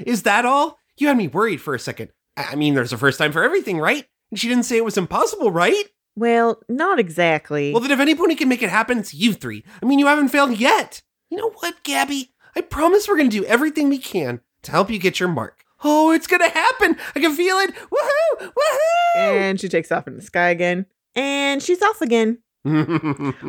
is 0.05 0.23
that 0.23 0.45
all? 0.45 0.77
You 0.97 1.07
had 1.07 1.17
me 1.17 1.27
worried 1.27 1.61
for 1.61 1.73
a 1.75 1.79
second. 1.79 2.09
I 2.35 2.55
mean, 2.55 2.75
there's 2.75 2.93
a 2.93 2.97
first 2.97 3.17
time 3.17 3.31
for 3.31 3.43
everything, 3.43 3.79
right? 3.79 4.05
And 4.31 4.39
she 4.39 4.47
didn't 4.47 4.63
say 4.63 4.77
it 4.77 4.85
was 4.85 4.97
impossible, 4.97 5.51
right? 5.51 5.85
Well, 6.15 6.61
not 6.67 6.99
exactly. 6.99 7.71
Well, 7.71 7.81
then 7.81 7.91
if 7.91 7.99
any 7.99 8.15
pony 8.15 8.35
can 8.35 8.49
make 8.49 8.63
it 8.63 8.69
happen, 8.69 8.99
it's 8.99 9.13
you 9.13 9.33
three. 9.33 9.63
I 9.81 9.85
mean, 9.85 9.99
you 9.99 10.07
haven't 10.07 10.29
failed 10.29 10.57
yet. 10.57 11.01
You 11.29 11.37
know 11.37 11.51
what, 11.51 11.83
Gabby? 11.83 12.31
I 12.55 12.61
promise 12.61 13.07
we're 13.07 13.17
going 13.17 13.29
to 13.29 13.37
do 13.37 13.45
everything 13.45 13.89
we 13.89 13.99
can 13.99 14.41
to 14.63 14.71
help 14.71 14.89
you 14.89 14.99
get 14.99 15.19
your 15.19 15.29
mark. 15.29 15.63
Oh, 15.83 16.11
it's 16.11 16.25
going 16.27 16.41
to 16.41 16.49
happen. 16.49 16.97
I 17.15 17.19
can 17.19 17.35
feel 17.35 17.57
it. 17.57 17.73
Woohoo! 17.75 18.47
Woohoo! 18.47 19.15
and 19.15 19.59
she 19.59 19.69
takes 19.69 19.91
off 19.91 20.07
in 20.07 20.15
the 20.15 20.21
sky 20.23 20.49
again. 20.49 20.87
And 21.15 21.61
she's 21.61 21.81
off 21.81 22.01
again. 22.01 22.39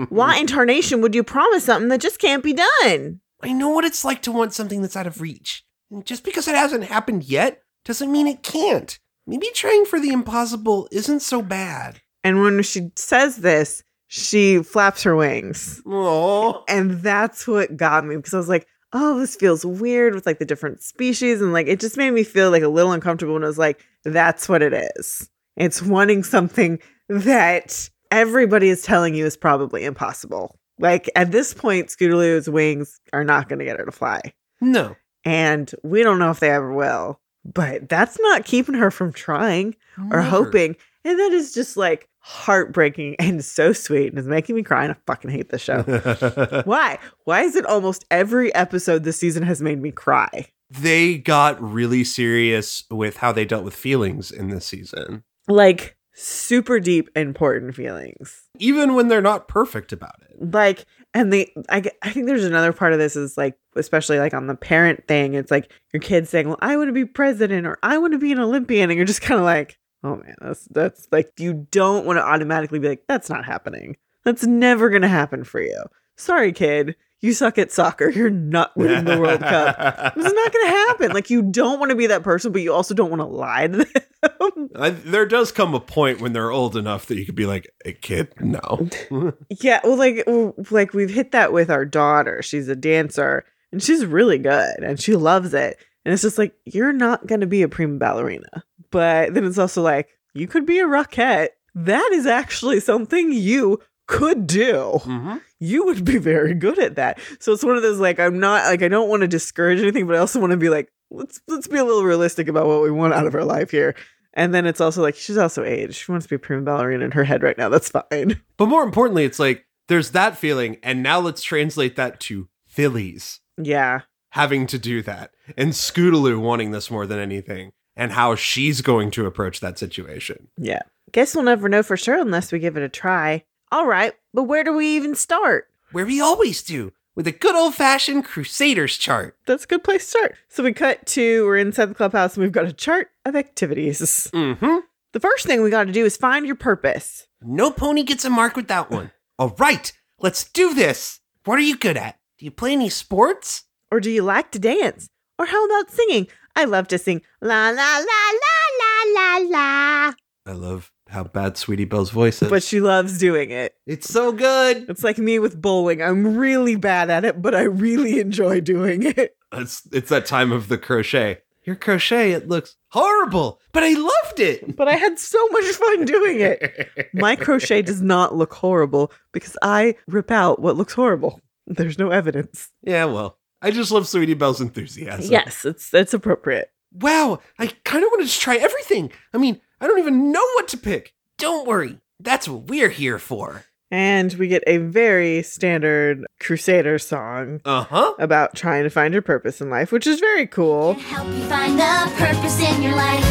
Why 0.08 0.38
in 0.38 0.46
tarnation 0.46 1.00
would 1.00 1.14
you 1.14 1.22
promise 1.22 1.64
something 1.64 1.88
that 1.88 2.00
just 2.00 2.18
can't 2.18 2.42
be 2.42 2.54
done? 2.54 3.20
I 3.42 3.52
know 3.52 3.68
what 3.68 3.84
it's 3.84 4.04
like 4.04 4.22
to 4.22 4.32
want 4.32 4.52
something 4.52 4.82
that's 4.82 4.96
out 4.96 5.06
of 5.06 5.20
reach. 5.20 5.64
And 5.90 6.04
just 6.04 6.25
because 6.25 6.48
it 6.48 6.54
hasn't 6.54 6.84
happened 6.84 7.25
yet 7.25 7.62
doesn't 7.84 8.12
mean 8.12 8.26
it 8.26 8.42
can't. 8.42 8.98
Maybe 9.26 9.48
trying 9.54 9.84
for 9.84 10.00
the 10.00 10.10
impossible 10.10 10.88
isn't 10.90 11.20
so 11.20 11.42
bad. 11.42 12.00
And 12.25 12.40
when 12.40 12.62
she 12.62 12.90
says 12.96 13.37
this, 13.38 13.82
she 14.06 14.62
flaps 14.62 15.02
her 15.02 15.14
wings. 15.14 15.82
Oh, 15.87 16.64
And 16.66 17.02
that's 17.02 17.46
what 17.46 17.76
got 17.76 18.06
me 18.06 18.16
because 18.16 18.34
I 18.34 18.38
was 18.38 18.48
like, 18.48 18.66
oh, 18.92 19.18
this 19.18 19.37
feels 19.37 19.64
weird 19.66 20.14
with 20.14 20.26
like 20.26 20.38
the 20.38 20.44
different 20.46 20.82
species. 20.82 21.40
And 21.40 21.52
like 21.52 21.66
it 21.66 21.78
just 21.78 21.96
made 21.96 22.10
me 22.10 22.25
feel 22.25 22.50
like 22.50 22.62
a 22.62 22.68
little 22.68 22.92
uncomfortable. 22.92 23.37
And 23.37 23.44
I 23.44 23.48
was 23.48 23.58
like, 23.58 23.84
that's 24.04 24.48
what 24.48 24.62
it 24.62 24.72
is. 24.96 25.28
It's 25.56 25.82
wanting 25.82 26.25
something 26.25 26.78
that 27.08 27.90
everybody 28.11 28.69
is 28.69 28.83
telling 28.83 29.15
you 29.15 29.27
is 29.27 29.37
probably 29.37 29.85
impossible. 29.85 30.59
Like 30.79 31.11
at 31.17 31.33
this 31.33 31.55
point, 31.55 31.88
Scootaloo's 31.88 32.49
wings 32.49 33.00
are 33.12 33.25
not 33.25 33.49
going 33.49 33.59
to 33.59 33.65
get 33.65 33.79
her 33.79 33.85
to 33.87 33.93
fly. 33.93 34.21
no. 34.61 34.97
And 35.25 35.71
we 35.83 36.03
don't 36.05 36.19
know 36.21 36.31
if 36.31 36.41
they 36.41 36.50
ever 36.50 36.73
will. 36.73 37.21
But 37.45 37.88
that's 37.88 38.19
not 38.21 38.45
keeping 38.45 38.75
her 38.77 38.91
from 38.91 39.12
trying 39.12 39.75
or 39.99 40.05
Never. 40.05 40.23
hoping. 40.23 40.77
And 41.05 41.19
that 41.19 41.33
is 41.33 41.53
just 41.53 41.77
like 41.77 42.09
heartbreaking 42.21 43.17
and 43.19 43.45
so 43.45 43.73
sweet 43.73 44.09
and 44.09 44.19
is 44.19 44.27
making 44.27 44.55
me 44.55 44.62
cry. 44.62 44.85
And 44.85 44.93
I 44.93 44.97
fucking 45.07 45.31
hate 45.31 45.49
this 45.50 45.61
show. 45.62 45.83
Why? 46.65 46.99
Why 47.25 47.43
is 47.43 47.57
it 47.57 47.67
almost 47.67 48.05
every 48.11 48.55
episode 48.55 49.05
this 49.05 49.19
season 49.19 49.43
has 49.43 49.61
made 49.61 49.83
me 49.83 49.91
cry? 49.91 50.47
they 50.71 51.17
got 51.19 51.61
really 51.62 52.05
serious 52.05 52.85
with 52.91 53.17
how 53.19 53.33
they 53.33 53.45
dealt 53.47 53.65
with 53.65 53.75
feelings 53.75 54.31
in 54.31 54.50
this 54.50 54.67
season, 54.67 55.25
Like 55.49 55.97
super 56.18 56.80
deep, 56.80 57.08
important 57.14 57.75
feelings. 57.75 58.42
even 58.58 58.94
when 58.94 59.08
they're 59.08 59.22
not 59.22 59.46
perfect 59.46 59.92
about 59.92 60.16
it. 60.28 60.52
Like, 60.52 60.84
and 61.14 61.32
the 61.32 61.48
I 61.68 61.80
think 61.80 62.26
there's 62.26 62.44
another 62.44 62.72
part 62.72 62.92
of 62.92 62.98
this 62.98 63.16
is 63.16 63.37
like, 63.38 63.56
especially 63.76 64.18
like 64.18 64.34
on 64.34 64.46
the 64.46 64.54
parent 64.56 65.06
thing, 65.06 65.34
it's 65.34 65.50
like 65.50 65.72
your 65.92 66.00
kids 66.00 66.28
saying, 66.28 66.48
Well, 66.48 66.58
I 66.60 66.76
want 66.76 66.88
to 66.88 66.92
be 66.92 67.04
president 67.04 67.66
or 67.66 67.78
I 67.82 67.98
want 67.98 68.12
to 68.12 68.18
be 68.18 68.32
an 68.32 68.40
Olympian. 68.40 68.90
And 68.90 68.96
you're 68.96 69.06
just 69.06 69.22
kind 69.22 69.38
of 69.38 69.44
like, 69.44 69.78
Oh 70.04 70.16
man, 70.16 70.34
that's 70.40 70.64
that's 70.66 71.08
like 71.10 71.32
you 71.38 71.66
don't 71.70 72.04
want 72.04 72.18
to 72.18 72.25
automatically 72.25 72.78
be 72.78 72.88
like, 72.88 73.04
that's 73.08 73.30
not 73.30 73.44
happening. 73.44 73.96
That's 74.25 74.44
never 74.44 74.90
gonna 74.90 75.08
happen 75.08 75.44
for 75.44 75.60
you. 75.60 75.82
Sorry, 76.16 76.52
kid. 76.52 76.96
You 77.20 77.32
suck 77.32 77.58
at 77.58 77.72
soccer. 77.72 78.08
You're 78.08 78.30
not 78.30 78.76
winning 78.76 79.04
the 79.04 79.18
World 79.18 79.40
Cup. 79.40 79.76
It's 80.16 80.34
not 80.34 80.52
going 80.52 80.66
to 80.66 80.70
happen. 80.70 81.12
Like, 81.12 81.30
you 81.30 81.42
don't 81.42 81.78
want 81.78 81.90
to 81.90 81.96
be 81.96 82.06
that 82.08 82.22
person, 82.22 82.52
but 82.52 82.62
you 82.62 82.72
also 82.72 82.94
don't 82.94 83.10
want 83.10 83.20
to 83.20 83.26
lie 83.26 83.66
to 83.66 83.78
them. 83.78 84.70
I, 84.76 84.90
there 84.90 85.26
does 85.26 85.52
come 85.52 85.75
a 85.75 85.80
point 85.80 86.20
when 86.20 86.32
they're 86.32 86.50
old 86.50 86.76
enough 86.76 87.06
that 87.06 87.18
you 87.18 87.25
could 87.25 87.34
be 87.34 87.46
like, 87.46 87.72
"A 87.84 87.92
kid, 87.92 88.32
no." 88.40 88.88
yeah, 89.60 89.80
well, 89.84 89.96
like, 89.96 90.25
like 90.70 90.92
we've 90.92 91.10
hit 91.10 91.32
that 91.32 91.52
with 91.52 91.70
our 91.70 91.84
daughter. 91.84 92.42
She's 92.42 92.68
a 92.68 92.76
dancer, 92.76 93.44
and 93.72 93.82
she's 93.82 94.04
really 94.04 94.38
good, 94.38 94.76
and 94.82 95.00
she 95.00 95.14
loves 95.16 95.54
it. 95.54 95.76
And 96.04 96.12
it's 96.12 96.22
just 96.22 96.38
like 96.38 96.54
you're 96.64 96.92
not 96.92 97.26
going 97.26 97.40
to 97.40 97.46
be 97.46 97.62
a 97.62 97.68
prima 97.68 97.98
ballerina, 97.98 98.64
but 98.90 99.34
then 99.34 99.44
it's 99.44 99.58
also 99.58 99.82
like 99.82 100.08
you 100.34 100.46
could 100.46 100.66
be 100.66 100.80
a 100.80 100.87
rockette. 100.87 101.48
That 101.75 102.10
is 102.12 102.26
actually 102.26 102.80
something 102.80 103.32
you 103.32 103.80
could 104.09 104.47
do. 104.49 104.99
hmm 105.05 105.37
You 105.61 105.85
would 105.85 106.05
be 106.05 106.19
very 106.19 106.55
good 106.55 106.79
at 106.81 106.97
that. 106.97 107.21
So 107.38 107.53
it's 107.53 107.62
one 107.62 107.77
of 107.77 107.83
those 107.83 108.00
like 108.00 108.19
I'm 108.19 108.41
not 108.41 108.65
like 108.65 108.83
I 108.83 108.88
don't 108.88 109.09
want 109.09 109.21
to 109.21 109.29
discourage 109.29 109.79
anything, 109.81 110.07
but 110.09 110.17
I 110.17 110.19
also 110.19 110.41
want 110.41 110.50
to 110.50 110.57
be 110.57 110.69
like 110.71 110.91
let's 111.11 111.41
let's 111.47 111.69
be 111.69 111.79
a 111.79 111.85
little 111.85 112.03
realistic 112.05 112.49
about 112.49 112.67
what 112.67 112.83
we 112.83 112.91
want 112.91 113.15
out 113.15 113.27
of 113.29 113.35
our 113.37 113.45
life 113.45 113.71
here. 113.71 113.95
And 114.35 114.53
then 114.55 114.67
it's 114.67 114.81
also 114.81 115.00
like 115.03 115.15
she's 115.15 115.38
also 115.38 115.62
aged. 115.65 115.95
She 115.95 116.11
wants 116.12 116.27
to 116.27 116.31
be 116.31 116.37
a 116.37 116.38
prima 116.41 116.62
ballerina 116.62 117.05
in 117.05 117.11
her 117.12 117.25
head 117.25 117.43
right 117.43 117.57
now. 117.59 117.69
That's 117.69 117.91
fine. 117.91 118.41
But 118.57 118.67
more 118.67 118.83
importantly, 118.83 119.25
it's 119.25 119.38
like 119.38 119.65
there's 119.88 120.11
that 120.11 120.37
feeling, 120.37 120.77
and 120.83 121.03
now 121.03 121.19
let's 121.21 121.43
translate 121.43 121.97
that 121.97 122.21
to 122.21 122.49
fillies 122.67 123.41
Yeah. 123.57 124.00
having 124.31 124.67
to 124.69 124.79
do 124.79 125.00
that, 125.03 125.33
and 125.57 125.73
Scootaloo 125.73 126.38
wanting 126.41 126.71
this 126.73 126.91
more 126.91 127.07
than 127.07 127.19
anything, 127.19 127.73
and 127.97 128.12
how 128.12 128.35
she's 128.35 128.81
going 128.83 129.11
to 129.12 129.27
approach 129.27 129.61
that 129.61 129.79
situation. 129.79 130.49
Yeah. 130.59 130.83
Guess 131.12 131.35
we'll 131.35 131.45
never 131.45 131.69
know 131.69 131.83
for 131.83 131.97
sure 131.97 132.19
unless 132.21 132.53
we 132.53 132.59
give 132.59 132.77
it 132.77 132.83
a 132.83 132.88
try. 132.88 133.45
All 133.70 133.87
right, 133.87 134.14
but 134.32 134.44
where 134.44 134.64
do 134.64 134.72
we 134.72 134.96
even 134.96 135.14
start? 135.14 135.68
Where 135.92 136.06
we 136.06 136.20
always 136.20 136.62
do, 136.62 136.92
with 137.14 137.26
a 137.26 137.32
good 137.32 137.54
old 137.54 137.75
fashioned 137.75 138.25
Crusaders 138.25 138.96
chart. 138.96 139.37
That's 139.46 139.64
a 139.64 139.66
good 139.66 139.84
place 139.84 140.04
to 140.04 140.10
start. 140.10 140.37
So 140.48 140.62
we 140.62 140.72
cut 140.72 141.06
to 141.08 141.44
we're 141.44 141.58
inside 141.58 141.87
the 141.87 141.94
clubhouse 141.94 142.34
and 142.34 142.42
we've 142.42 142.52
got 142.52 142.64
a 142.64 142.72
chart 142.72 143.10
of 143.26 143.37
activities. 143.37 144.00
Mm-hmm. 144.32 144.76
The 145.12 145.20
first 145.20 145.46
thing 145.46 145.62
we 145.62 145.70
got 145.70 145.84
to 145.84 145.92
do 145.92 146.06
is 146.06 146.16
find 146.16 146.46
your 146.46 146.54
purpose. 146.54 147.26
No 147.42 147.70
pony 147.70 148.04
gets 148.04 148.25
a 148.25 148.30
mark 148.30 148.56
with 148.56 148.68
that 148.68 148.90
one. 148.90 149.10
All 149.38 149.54
right, 149.58 149.92
let's 150.18 150.44
do 150.44 150.75
this. 150.75 151.20
What 151.44 151.58
are 151.58 151.62
you 151.62 151.76
good 151.76 151.96
at? 151.96 152.18
Do 152.38 152.44
you 152.44 152.50
play 152.50 152.72
any 152.72 152.88
sports? 152.88 153.64
Or 153.90 154.00
do 154.00 154.10
you 154.10 154.22
like 154.22 154.50
to 154.52 154.58
dance? 154.58 155.08
Or 155.38 155.46
how 155.46 155.64
about 155.66 155.90
singing? 155.90 156.28
I 156.56 156.64
love 156.64 156.88
to 156.88 156.98
sing 156.98 157.22
la 157.40 157.70
la 157.70 157.98
la 157.98 158.32
la 158.42 158.58
la 158.80 159.12
la 159.14 159.38
la. 159.48 160.12
I 160.46 160.52
love 160.52 160.90
how 161.09 161.25
bad 161.25 161.57
Sweetie 161.57 161.85
Belle's 161.85 162.11
voice 162.11 162.43
is. 162.43 162.50
But 162.50 162.62
she 162.62 162.81
loves 162.81 163.19
doing 163.19 163.50
it. 163.50 163.75
it's 163.87 164.09
so 164.09 164.33
good. 164.33 164.87
It's 164.88 165.03
like 165.05 165.19
me 165.19 165.38
with 165.38 165.61
bowling. 165.61 166.03
I'm 166.03 166.37
really 166.37 166.77
bad 166.77 167.11
at 167.11 167.25
it, 167.25 167.41
but 167.43 167.55
I 167.55 167.62
really 167.62 168.21
enjoy 168.21 168.61
doing 168.61 169.03
it. 169.05 169.37
It's 169.53 169.88
it's 169.93 170.11
that 170.11 170.27
time 170.27 170.53
of 170.53 170.69
the 170.69 170.77
crochet. 170.79 171.38
Your 171.65 171.77
crochet, 171.77 172.33
it 172.33 172.49
looks 172.49 172.77
horrible, 172.88 173.61
but 173.73 173.83
I 173.83 173.93
loved 173.93 174.41
it. 174.41 174.77
But 174.77 174.88
I 174.88 174.95
had 174.97 175.19
so 175.19 175.47
much 175.49 175.65
fun 175.67 176.05
doing 176.07 176.41
it. 176.41 177.11
My 177.12 177.37
crochet 177.37 177.83
does 177.83 178.00
not 178.00 178.35
look 178.35 178.55
horrible 178.55 179.12
because 179.33 179.57
I 179.62 179.95
rip 180.07 180.31
out 180.31 180.61
what 180.61 180.77
looks 180.77 180.95
horrible. 180.95 181.41
There's 181.67 181.99
no 181.99 182.11
evidence. 182.11 182.71
yeah, 182.83 183.05
well, 183.05 183.38
I 183.61 183.71
just 183.71 183.91
love 183.91 184.09
Sweetie 184.09 184.35
Belle's 184.35 184.61
enthusiasm. 184.62 185.31
Yes, 185.31 185.65
it's 185.65 185.93
it's 185.93 186.15
appropriate. 186.15 186.71
Wow, 186.93 187.41
I 187.59 187.67
kind 187.85 188.03
of 188.03 188.11
wanted 188.12 188.29
to 188.29 188.38
try 188.41 188.57
everything. 188.57 189.12
I 189.35 189.38
mean, 189.38 189.61
I 189.80 189.87
don't 189.87 189.99
even 189.99 190.32
know 190.32 190.44
what 190.54 190.68
to 190.68 190.76
pick. 190.76 191.14
Don't 191.38 191.66
worry. 191.66 191.99
That's 192.20 192.49
what 192.49 192.64
we're 192.64 192.88
here 192.88 193.18
for. 193.18 193.64
And 193.90 194.32
we 194.35 194.49
get 194.49 194.62
a 194.66 194.78
very 194.78 195.42
standard 195.42 196.26
Crusader 196.40 196.99
song 196.99 197.61
Uh 197.64 197.85
huh. 197.85 198.14
about 198.18 198.54
trying 198.54 198.82
to 198.85 198.90
find 198.90 199.14
your 199.14 199.23
purpose 199.23 199.61
in 199.62 199.70
life, 199.70 199.92
which 199.92 200.06
is 200.06 200.20
very 200.20 200.47
cool. 200.47 200.94
Help 200.94 201.28
you 201.28 201.42
find 201.44 201.78
the 201.78 202.12
purpose 202.16 202.61
in 202.61 202.82
your 202.82 202.94
life. 202.97 203.25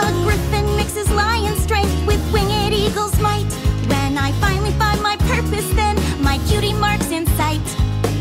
A 0.00 0.12
griffin 0.24 0.74
mixes 0.76 1.10
lion 1.10 1.54
strength 1.58 2.06
with 2.06 2.20
winged 2.32 2.72
eagle's 2.72 3.18
might. 3.20 3.44
When 3.88 4.16
I 4.16 4.32
finally 4.40 4.72
find 4.72 5.02
my 5.02 5.16
purpose, 5.18 5.68
then 5.74 5.96
my 6.22 6.38
cutie 6.48 6.72
mark's 6.72 7.10
in 7.10 7.26
sight. 7.36 7.60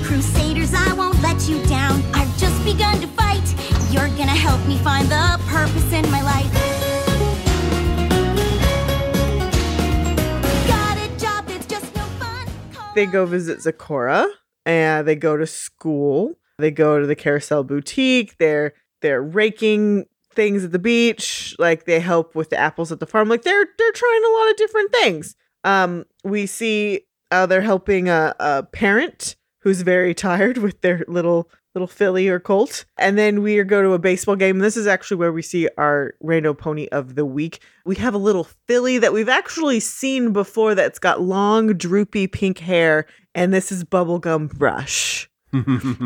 Crusaders, 0.03 0.73
I 0.73 0.91
won't 0.93 1.21
let 1.21 1.47
you 1.47 1.63
down. 1.67 2.03
I've 2.13 2.18
gonna 4.19 4.31
help 4.31 4.59
me 4.67 4.77
find 4.79 5.07
the 5.07 5.39
purpose 5.47 5.93
in 5.93 6.03
my 6.11 6.21
life. 6.21 6.53
Got 10.67 10.97
a 10.97 11.17
job 11.17 11.45
that's 11.47 11.65
just 11.65 11.95
no 11.95 12.01
fun. 12.01 12.45
They 12.95 13.05
go 13.05 13.25
visit 13.25 13.59
Zecora 13.59 14.27
and 14.65 15.07
they 15.07 15.15
go 15.15 15.37
to 15.37 15.47
school. 15.47 16.37
They 16.57 16.69
go 16.69 16.99
to 16.99 17.07
the 17.07 17.15
carousel 17.15 17.63
boutique. 17.63 18.37
They're 18.39 18.73
they're 19.01 19.21
raking 19.21 20.07
things 20.33 20.65
at 20.65 20.73
the 20.73 20.79
beach. 20.79 21.55
Like 21.57 21.85
they 21.85 22.01
help 22.01 22.35
with 22.35 22.49
the 22.49 22.57
apples 22.57 22.91
at 22.91 22.99
the 22.99 23.07
farm. 23.07 23.29
Like 23.29 23.43
they're 23.43 23.67
they're 23.77 23.91
trying 23.93 24.23
a 24.25 24.37
lot 24.37 24.49
of 24.49 24.57
different 24.57 24.91
things. 24.91 25.35
Um, 25.63 26.03
we 26.25 26.45
see 26.45 27.05
uh, 27.31 27.45
they're 27.45 27.61
helping 27.61 28.09
a, 28.09 28.35
a 28.37 28.63
parent 28.63 29.37
who's 29.61 29.81
very 29.81 30.13
tired 30.25 30.57
with 30.57 30.81
their 30.81 31.05
little 31.07 31.49
little 31.75 31.87
filly 31.87 32.27
or 32.27 32.39
colt. 32.39 32.85
And 32.97 33.17
then 33.17 33.41
we 33.41 33.63
go 33.63 33.81
to 33.81 33.93
a 33.93 33.99
baseball 33.99 34.35
game. 34.35 34.59
This 34.59 34.77
is 34.77 34.87
actually 34.87 35.17
where 35.17 35.31
we 35.31 35.41
see 35.41 35.69
our 35.77 36.13
rando 36.23 36.57
pony 36.57 36.87
of 36.89 37.15
the 37.15 37.25
week. 37.25 37.61
We 37.85 37.95
have 37.95 38.13
a 38.13 38.19
little 38.19 38.47
filly 38.67 38.97
that 38.97 39.13
we've 39.13 39.29
actually 39.29 39.79
seen 39.79 40.33
before 40.33 40.75
that's 40.75 40.99
got 40.99 41.21
long, 41.21 41.73
droopy 41.73 42.27
pink 42.27 42.59
hair. 42.59 43.05
And 43.35 43.53
this 43.53 43.71
is 43.71 43.83
Bubblegum 43.83 44.53
Brush. 44.57 45.29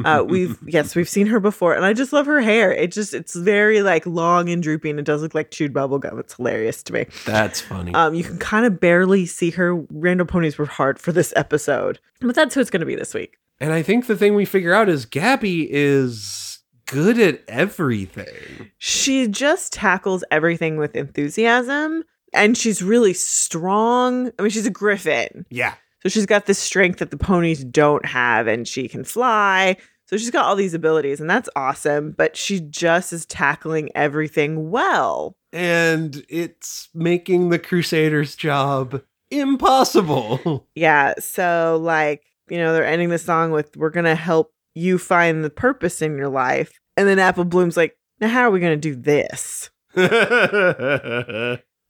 Uh, 0.05 0.23
we've 0.27 0.57
yes, 0.65 0.95
we've 0.95 1.09
seen 1.09 1.27
her 1.27 1.39
before, 1.39 1.73
and 1.73 1.85
I 1.85 1.93
just 1.93 2.13
love 2.13 2.25
her 2.25 2.41
hair. 2.41 2.71
It 2.73 2.91
just 2.91 3.13
it's 3.13 3.35
very 3.35 3.81
like 3.81 4.05
long 4.05 4.49
and 4.49 4.63
droopy, 4.63 4.89
and 4.89 4.99
it 4.99 5.05
does 5.05 5.21
look 5.21 5.33
like 5.33 5.51
chewed 5.51 5.73
bubblegum. 5.73 6.19
It's 6.19 6.35
hilarious 6.35 6.81
to 6.83 6.93
me. 6.93 7.05
That's 7.25 7.59
funny. 7.59 7.93
Um, 7.93 8.13
you 8.15 8.23
can 8.23 8.37
kind 8.37 8.65
of 8.65 8.79
barely 8.79 9.25
see 9.25 9.49
her. 9.51 9.75
Random 9.91 10.27
ponies 10.27 10.57
were 10.57 10.65
hard 10.65 10.99
for 10.99 11.11
this 11.11 11.33
episode, 11.35 11.99
but 12.21 12.35
that's 12.35 12.55
who 12.55 12.61
it's 12.61 12.69
going 12.69 12.81
to 12.81 12.85
be 12.85 12.95
this 12.95 13.13
week. 13.13 13.37
And 13.59 13.71
I 13.73 13.81
think 13.81 14.07
the 14.07 14.17
thing 14.17 14.35
we 14.35 14.45
figure 14.45 14.73
out 14.73 14.89
is 14.89 15.05
Gabby 15.05 15.67
is 15.71 16.59
good 16.85 17.17
at 17.19 17.41
everything. 17.47 18.71
She 18.77 19.27
just 19.27 19.73
tackles 19.73 20.23
everything 20.31 20.77
with 20.77 20.95
enthusiasm, 20.95 22.03
and 22.33 22.57
she's 22.57 22.81
really 22.83 23.13
strong. 23.13 24.31
I 24.37 24.41
mean, 24.41 24.49
she's 24.51 24.65
a 24.65 24.69
griffin, 24.71 25.45
Yeah. 25.49 25.73
so 26.01 26.09
she's 26.09 26.25
got 26.25 26.45
this 26.45 26.59
strength 26.59 26.99
that 26.99 27.11
the 27.11 27.17
ponies 27.17 27.63
don't 27.63 28.05
have, 28.05 28.47
and 28.47 28.67
she 28.67 28.87
can 28.87 29.03
fly. 29.03 29.77
So 30.07 30.17
she's 30.17 30.31
got 30.31 30.45
all 30.45 30.55
these 30.55 30.73
abilities, 30.73 31.21
and 31.21 31.29
that's 31.29 31.49
awesome. 31.55 32.11
But 32.17 32.35
she 32.35 32.59
just 32.59 33.13
is 33.13 33.25
tackling 33.25 33.89
everything 33.95 34.69
well. 34.69 35.37
And 35.53 36.23
it's 36.29 36.89
making 36.93 37.49
the 37.49 37.57
Crusaders' 37.59 38.35
job 38.35 39.01
impossible. 39.31 40.67
Yeah. 40.75 41.13
So, 41.19 41.79
like, 41.81 42.23
you 42.49 42.57
know, 42.57 42.73
they're 42.73 42.85
ending 42.85 43.09
the 43.09 43.17
song 43.17 43.51
with, 43.51 43.75
We're 43.77 43.89
going 43.89 44.05
to 44.05 44.15
help 44.15 44.51
you 44.75 44.97
find 44.97 45.43
the 45.43 45.49
purpose 45.49 46.01
in 46.01 46.17
your 46.17 46.29
life. 46.29 46.71
And 46.97 47.07
then 47.07 47.19
Apple 47.19 47.45
Bloom's 47.45 47.77
like, 47.77 47.97
Now, 48.19 48.29
how 48.29 48.41
are 48.41 48.51
we 48.51 48.59
going 48.59 48.79
to 48.79 48.93
do 48.93 48.95
this? 48.95 49.69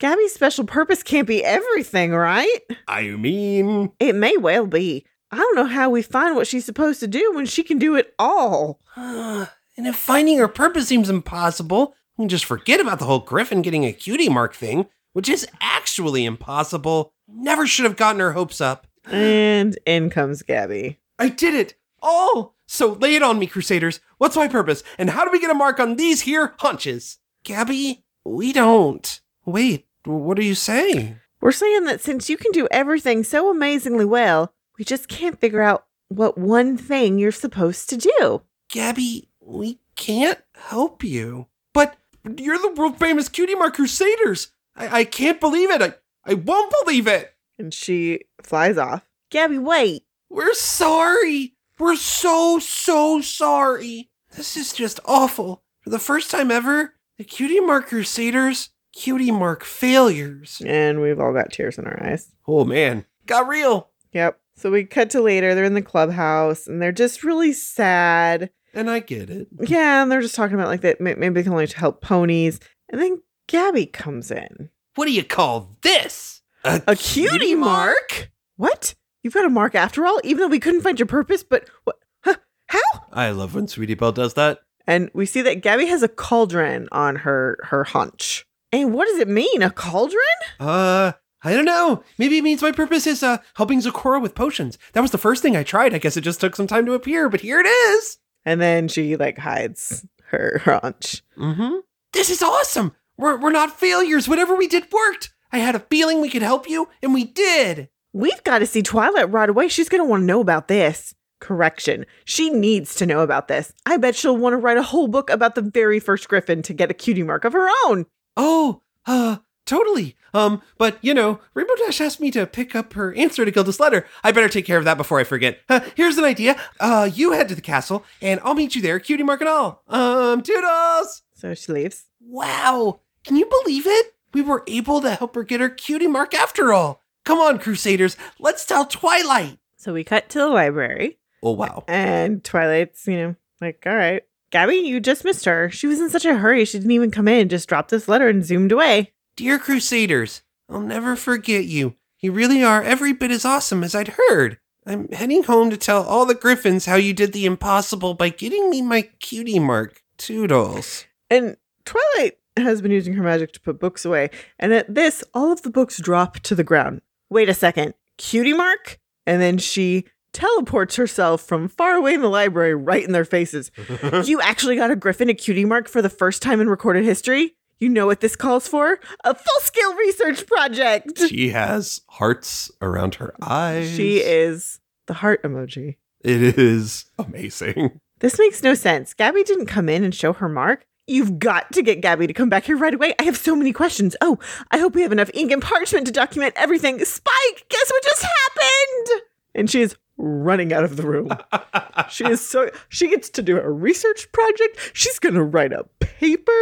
Gabby's 0.00 0.34
special 0.34 0.64
purpose 0.64 1.02
can't 1.02 1.26
be 1.26 1.42
everything, 1.44 2.12
right? 2.12 2.60
I 2.88 3.10
mean, 3.10 3.92
It 3.98 4.14
may 4.14 4.36
well 4.36 4.66
be. 4.66 5.06
I 5.30 5.36
don't 5.38 5.56
know 5.56 5.64
how 5.66 5.90
we 5.90 6.02
find 6.02 6.36
what 6.36 6.46
she's 6.46 6.64
supposed 6.64 7.00
to 7.00 7.08
do 7.08 7.32
when 7.34 7.46
she 7.46 7.62
can 7.62 7.78
do 7.78 7.96
it 7.96 8.14
all. 8.18 8.80
and 8.96 9.48
if 9.76 9.96
finding 9.96 10.38
her 10.38 10.48
purpose 10.48 10.86
seems 10.86 11.10
impossible, 11.10 11.94
we 12.16 12.22
can 12.22 12.28
just 12.28 12.44
forget 12.44 12.80
about 12.80 12.98
the 13.00 13.06
whole 13.06 13.18
Griffin 13.18 13.62
getting 13.62 13.84
a 13.84 13.92
cutie 13.92 14.28
mark 14.28 14.54
thing, 14.54 14.86
which 15.12 15.28
is 15.28 15.46
actually 15.60 16.24
impossible. 16.24 17.12
Never 17.26 17.66
should 17.66 17.84
have 17.84 17.96
gotten 17.96 18.20
her 18.20 18.32
hopes 18.32 18.60
up. 18.60 18.86
And 19.06 19.78
in 19.86 20.10
comes 20.10 20.42
Gabby. 20.42 20.98
I 21.18 21.28
did 21.28 21.54
it! 21.54 21.74
Oh! 22.02 22.52
So 22.66 22.92
lay 22.92 23.14
it 23.14 23.22
on 23.22 23.38
me, 23.38 23.46
Crusaders. 23.46 24.00
What's 24.18 24.36
my 24.36 24.48
purpose? 24.48 24.82
And 24.98 25.10
how 25.10 25.24
do 25.24 25.30
we 25.30 25.40
get 25.40 25.50
a 25.50 25.54
mark 25.54 25.78
on 25.78 25.96
these 25.96 26.22
here 26.22 26.54
hunches? 26.58 27.18
Gabby, 27.44 28.04
we 28.24 28.52
don't. 28.52 29.20
Wait, 29.44 29.86
what 30.04 30.38
are 30.38 30.42
you 30.42 30.54
saying? 30.54 31.20
We're 31.40 31.52
saying 31.52 31.84
that 31.84 32.00
since 32.00 32.30
you 32.30 32.38
can 32.38 32.52
do 32.52 32.66
everything 32.70 33.22
so 33.22 33.50
amazingly 33.50 34.06
well, 34.06 34.54
we 34.78 34.84
just 34.84 35.08
can't 35.08 35.38
figure 35.38 35.60
out 35.60 35.84
what 36.08 36.38
one 36.38 36.76
thing 36.76 37.18
you're 37.18 37.32
supposed 37.32 37.90
to 37.90 37.96
do. 37.98 38.42
Gabby, 38.70 39.28
we 39.40 39.78
can't 39.94 40.38
help 40.54 41.04
you. 41.04 41.46
But 41.74 41.96
you're 42.38 42.58
the 42.58 42.72
world 42.72 42.98
famous 42.98 43.28
Cutie 43.28 43.54
Mark 43.54 43.74
Crusaders. 43.74 44.48
I, 44.74 45.00
I 45.00 45.04
can't 45.04 45.40
believe 45.40 45.70
it. 45.70 45.82
I, 45.82 45.94
I 46.24 46.34
won't 46.34 46.74
believe 46.82 47.06
it. 47.06 47.33
And 47.58 47.72
she 47.72 48.20
flies 48.42 48.78
off. 48.78 49.04
Gabby, 49.30 49.58
wait. 49.58 50.04
We're 50.28 50.54
sorry. 50.54 51.54
We're 51.78 51.96
so, 51.96 52.58
so 52.58 53.20
sorry. 53.20 54.10
This 54.36 54.56
is 54.56 54.72
just 54.72 55.00
awful. 55.04 55.62
For 55.80 55.90
the 55.90 55.98
first 55.98 56.30
time 56.30 56.50
ever, 56.50 56.94
the 57.18 57.24
Cutie 57.24 57.60
Mark 57.60 57.88
Crusaders, 57.88 58.70
Cutie 58.92 59.30
Mark 59.30 59.64
failures. 59.64 60.62
And 60.64 61.00
we've 61.00 61.20
all 61.20 61.32
got 61.32 61.52
tears 61.52 61.78
in 61.78 61.84
our 61.84 62.02
eyes. 62.02 62.32
Oh 62.46 62.64
man, 62.64 63.04
got 63.26 63.46
real. 63.46 63.90
Yep. 64.12 64.40
So 64.56 64.70
we 64.70 64.84
cut 64.84 65.10
to 65.10 65.20
later. 65.20 65.54
They're 65.54 65.64
in 65.64 65.74
the 65.74 65.82
clubhouse 65.82 66.66
and 66.66 66.80
they're 66.80 66.92
just 66.92 67.24
really 67.24 67.52
sad. 67.52 68.50
And 68.72 68.90
I 68.90 69.00
get 69.00 69.30
it. 69.30 69.48
Yeah, 69.60 70.02
and 70.02 70.10
they're 70.10 70.20
just 70.20 70.34
talking 70.34 70.54
about 70.54 70.68
like 70.68 70.80
that. 70.82 71.00
Maybe 71.00 71.28
they 71.28 71.42
can 71.42 71.52
only 71.52 71.66
help 71.66 72.00
ponies. 72.00 72.60
And 72.88 73.00
then 73.00 73.22
Gabby 73.46 73.86
comes 73.86 74.30
in. 74.30 74.70
What 74.94 75.06
do 75.06 75.12
you 75.12 75.24
call 75.24 75.76
this? 75.82 76.33
A 76.64 76.96
cutie 76.96 77.54
mark? 77.54 78.30
What? 78.56 78.94
You've 79.22 79.34
got 79.34 79.44
a 79.44 79.50
mark 79.50 79.74
after 79.74 80.06
all, 80.06 80.20
even 80.24 80.40
though 80.40 80.48
we 80.48 80.60
couldn't 80.60 80.82
find 80.82 80.98
your 80.98 81.06
purpose. 81.06 81.42
But 81.42 81.68
what? 81.84 81.96
Huh? 82.24 82.36
How? 82.66 82.80
I 83.12 83.30
love 83.30 83.54
when 83.54 83.68
Sweetie 83.68 83.94
Belle 83.94 84.12
does 84.12 84.34
that. 84.34 84.60
And 84.86 85.10
we 85.14 85.26
see 85.26 85.42
that 85.42 85.62
Gabby 85.62 85.86
has 85.86 86.02
a 86.02 86.08
cauldron 86.08 86.88
on 86.92 87.16
her 87.16 87.58
her 87.64 87.84
hunch. 87.84 88.46
And 88.72 88.92
what 88.92 89.06
does 89.08 89.18
it 89.18 89.28
mean? 89.28 89.62
A 89.62 89.70
cauldron? 89.70 90.20
Uh, 90.60 91.12
I 91.42 91.52
don't 91.54 91.64
know. 91.64 92.02
Maybe 92.18 92.38
it 92.38 92.44
means 92.44 92.60
my 92.62 92.72
purpose 92.72 93.06
is 93.06 93.22
uh 93.22 93.38
helping 93.54 93.80
Zecora 93.80 94.20
with 94.20 94.34
potions. 94.34 94.78
That 94.92 95.00
was 95.00 95.10
the 95.10 95.18
first 95.18 95.42
thing 95.42 95.56
I 95.56 95.62
tried. 95.62 95.94
I 95.94 95.98
guess 95.98 96.16
it 96.16 96.22
just 96.22 96.40
took 96.40 96.56
some 96.56 96.66
time 96.66 96.86
to 96.86 96.92
appear, 96.94 97.28
but 97.28 97.40
here 97.40 97.60
it 97.60 97.66
is. 97.66 98.18
And 98.44 98.60
then 98.60 98.88
she 98.88 99.16
like 99.16 99.38
hides 99.38 100.06
her 100.30 100.60
hunch. 100.64 101.22
Mm-hmm. 101.38 101.76
This 102.12 102.30
is 102.30 102.42
awesome. 102.42 102.92
We're 103.16 103.38
we're 103.38 103.52
not 103.52 103.78
failures. 103.78 104.28
Whatever 104.28 104.54
we 104.54 104.66
did 104.66 104.90
worked. 104.92 105.32
I 105.54 105.58
had 105.58 105.76
a 105.76 105.86
feeling 105.88 106.20
we 106.20 106.30
could 106.30 106.42
help 106.42 106.68
you, 106.68 106.88
and 107.00 107.14
we 107.14 107.22
did. 107.22 107.88
We've 108.12 108.42
got 108.42 108.58
to 108.58 108.66
see 108.66 108.82
Twilight 108.82 109.30
right 109.30 109.48
away. 109.48 109.68
She's 109.68 109.88
going 109.88 110.02
to 110.02 110.08
want 110.08 110.22
to 110.22 110.26
know 110.26 110.40
about 110.40 110.66
this. 110.66 111.14
Correction. 111.38 112.06
She 112.24 112.50
needs 112.50 112.96
to 112.96 113.06
know 113.06 113.20
about 113.20 113.46
this. 113.46 113.72
I 113.86 113.96
bet 113.98 114.16
she'll 114.16 114.36
want 114.36 114.54
to 114.54 114.56
write 114.56 114.78
a 114.78 114.82
whole 114.82 115.06
book 115.06 115.30
about 115.30 115.54
the 115.54 115.62
very 115.62 116.00
first 116.00 116.28
Griffin 116.28 116.60
to 116.62 116.74
get 116.74 116.90
a 116.90 116.94
cutie 116.94 117.22
mark 117.22 117.44
of 117.44 117.52
her 117.52 117.68
own. 117.86 118.06
Oh, 118.36 118.82
uh, 119.06 119.36
totally. 119.64 120.16
Um, 120.32 120.60
but 120.76 120.98
you 121.02 121.14
know, 121.14 121.38
Rainbow 121.54 121.76
Dash 121.76 122.00
asked 122.00 122.18
me 122.18 122.32
to 122.32 122.48
pick 122.48 122.74
up 122.74 122.94
her 122.94 123.14
answer 123.14 123.44
to 123.44 123.52
Gilda's 123.52 123.78
letter. 123.78 124.08
I 124.24 124.32
better 124.32 124.48
take 124.48 124.66
care 124.66 124.78
of 124.78 124.84
that 124.86 124.96
before 124.96 125.20
I 125.20 125.24
forget. 125.24 125.60
Uh, 125.68 125.82
here's 125.94 126.18
an 126.18 126.24
idea. 126.24 126.60
Uh, 126.80 127.08
you 127.14 127.30
head 127.30 127.48
to 127.50 127.54
the 127.54 127.60
castle, 127.60 128.04
and 128.20 128.40
I'll 128.42 128.54
meet 128.54 128.74
you 128.74 128.82
there, 128.82 128.98
cutie 128.98 129.22
mark 129.22 129.40
and 129.40 129.48
all. 129.48 129.84
Um, 129.86 130.42
toodles. 130.42 131.22
So 131.34 131.54
she 131.54 131.70
leaves. 131.70 132.06
Wow, 132.20 132.98
can 133.22 133.36
you 133.36 133.48
believe 133.62 133.86
it? 133.86 134.13
We 134.34 134.42
were 134.42 134.64
able 134.66 135.00
to 135.00 135.14
help 135.14 135.34
her 135.36 135.42
get 135.44 135.60
her 135.60 135.70
cutie 135.70 136.06
mark 136.08 136.34
after 136.34 136.72
all. 136.72 137.00
Come 137.24 137.38
on, 137.38 137.58
Crusaders, 137.58 138.16
let's 138.38 138.66
tell 138.66 138.84
Twilight. 138.84 139.58
So 139.76 139.92
we 139.94 140.04
cut 140.04 140.28
to 140.30 140.38
the 140.38 140.48
library, 140.48 141.18
Oh 141.42 141.52
wow. 141.52 141.84
and 141.88 142.42
Twilight's, 142.44 143.06
you 143.06 143.16
know, 143.16 143.36
like, 143.60 143.82
all 143.86 143.94
right. 143.94 144.22
Gabby, 144.50 144.76
you 144.76 145.00
just 145.00 145.24
missed 145.24 145.44
her. 145.46 145.70
She 145.70 145.86
was 145.86 146.00
in 146.00 146.10
such 146.10 146.24
a 146.24 146.36
hurry. 146.36 146.64
She 146.64 146.78
didn't 146.78 146.90
even 146.92 147.10
come 147.10 147.28
in, 147.28 147.48
just 147.48 147.68
dropped 147.68 147.90
this 147.90 148.08
letter 148.08 148.28
and 148.28 148.44
zoomed 148.44 148.72
away. 148.72 149.12
Dear 149.36 149.58
Crusaders, 149.58 150.42
I'll 150.68 150.80
never 150.80 151.16
forget 151.16 151.64
you. 151.64 151.96
You 152.20 152.32
really 152.32 152.62
are 152.62 152.82
every 152.82 153.12
bit 153.12 153.30
as 153.30 153.44
awesome 153.44 153.82
as 153.84 153.94
I'd 153.94 154.14
heard. 154.16 154.58
I'm 154.86 155.08
heading 155.08 155.42
home 155.44 155.70
to 155.70 155.76
tell 155.76 156.02
all 156.04 156.24
the 156.26 156.34
Griffins 156.34 156.86
how 156.86 156.96
you 156.96 157.12
did 157.12 157.32
the 157.32 157.46
impossible 157.46 158.14
by 158.14 158.28
getting 158.28 158.70
me 158.70 158.80
my 158.82 159.02
cutie 159.20 159.58
mark. 159.58 160.02
Toodles. 160.18 161.04
And 161.30 161.56
Twilight 161.84 162.38
has 162.56 162.80
been 162.80 162.90
using 162.92 163.14
her 163.14 163.22
magic 163.22 163.52
to 163.52 163.60
put 163.60 163.80
books 163.80 164.04
away. 164.04 164.30
And 164.58 164.72
at 164.72 164.94
this, 164.94 165.24
all 165.34 165.52
of 165.52 165.62
the 165.62 165.70
books 165.70 165.98
drop 165.98 166.40
to 166.40 166.54
the 166.54 166.64
ground. 166.64 167.00
Wait 167.30 167.48
a 167.48 167.54
second. 167.54 167.94
Cutie 168.16 168.52
mark? 168.52 168.98
And 169.26 169.40
then 169.40 169.58
she 169.58 170.04
teleports 170.32 170.96
herself 170.96 171.42
from 171.42 171.68
far 171.68 171.94
away 171.94 172.14
in 172.14 172.20
the 172.20 172.28
library 172.28 172.74
right 172.74 173.04
in 173.04 173.12
their 173.12 173.24
faces. 173.24 173.70
you 174.24 174.40
actually 174.40 174.76
got 174.76 174.90
a 174.90 174.96
griffin 174.96 175.30
a 175.30 175.34
cutie 175.34 175.64
mark 175.64 175.88
for 175.88 176.02
the 176.02 176.08
first 176.10 176.42
time 176.42 176.60
in 176.60 176.68
recorded 176.68 177.04
history? 177.04 177.54
You 177.78 177.88
know 177.88 178.06
what 178.06 178.20
this 178.20 178.36
calls 178.36 178.68
for? 178.68 179.00
A 179.24 179.34
full 179.34 179.60
scale 179.60 179.94
research 179.94 180.46
project. 180.46 181.18
she 181.28 181.50
has 181.50 182.00
hearts 182.08 182.70
around 182.80 183.16
her 183.16 183.34
eyes. 183.42 183.90
She 183.94 184.18
is 184.18 184.80
the 185.06 185.14
heart 185.14 185.42
emoji. 185.42 185.96
It 186.20 186.58
is 186.58 187.06
amazing. 187.18 188.00
This 188.20 188.38
makes 188.38 188.62
no 188.62 188.74
sense. 188.74 189.12
Gabby 189.12 189.42
didn't 189.42 189.66
come 189.66 189.88
in 189.88 190.04
and 190.04 190.14
show 190.14 190.32
her 190.32 190.48
mark. 190.48 190.86
You've 191.06 191.38
got 191.38 191.70
to 191.72 191.82
get 191.82 192.00
Gabby 192.00 192.26
to 192.26 192.32
come 192.32 192.48
back 192.48 192.64
here 192.64 192.76
right 192.76 192.94
away. 192.94 193.14
I 193.18 193.24
have 193.24 193.36
so 193.36 193.54
many 193.54 193.72
questions. 193.72 194.16
Oh, 194.22 194.38
I 194.70 194.78
hope 194.78 194.94
we 194.94 195.02
have 195.02 195.12
enough 195.12 195.30
ink 195.34 195.52
and 195.52 195.60
parchment 195.60 196.06
to 196.06 196.12
document 196.12 196.54
everything. 196.56 196.98
Spike, 197.04 197.66
guess 197.68 197.90
what 197.90 198.02
just 198.02 198.22
happened? 198.22 199.22
And 199.54 199.70
she 199.70 199.82
is 199.82 199.96
running 200.16 200.72
out 200.72 200.84
of 200.84 200.96
the 200.96 201.06
room. 201.06 201.28
she 202.10 202.24
is 202.24 202.40
so 202.40 202.70
she 202.88 203.08
gets 203.08 203.28
to 203.30 203.42
do 203.42 203.58
a 203.58 203.70
research 203.70 204.30
project. 204.32 204.92
She's 204.94 205.18
gonna 205.18 205.44
write 205.44 205.72
a 205.72 205.84
paper. 205.98 206.52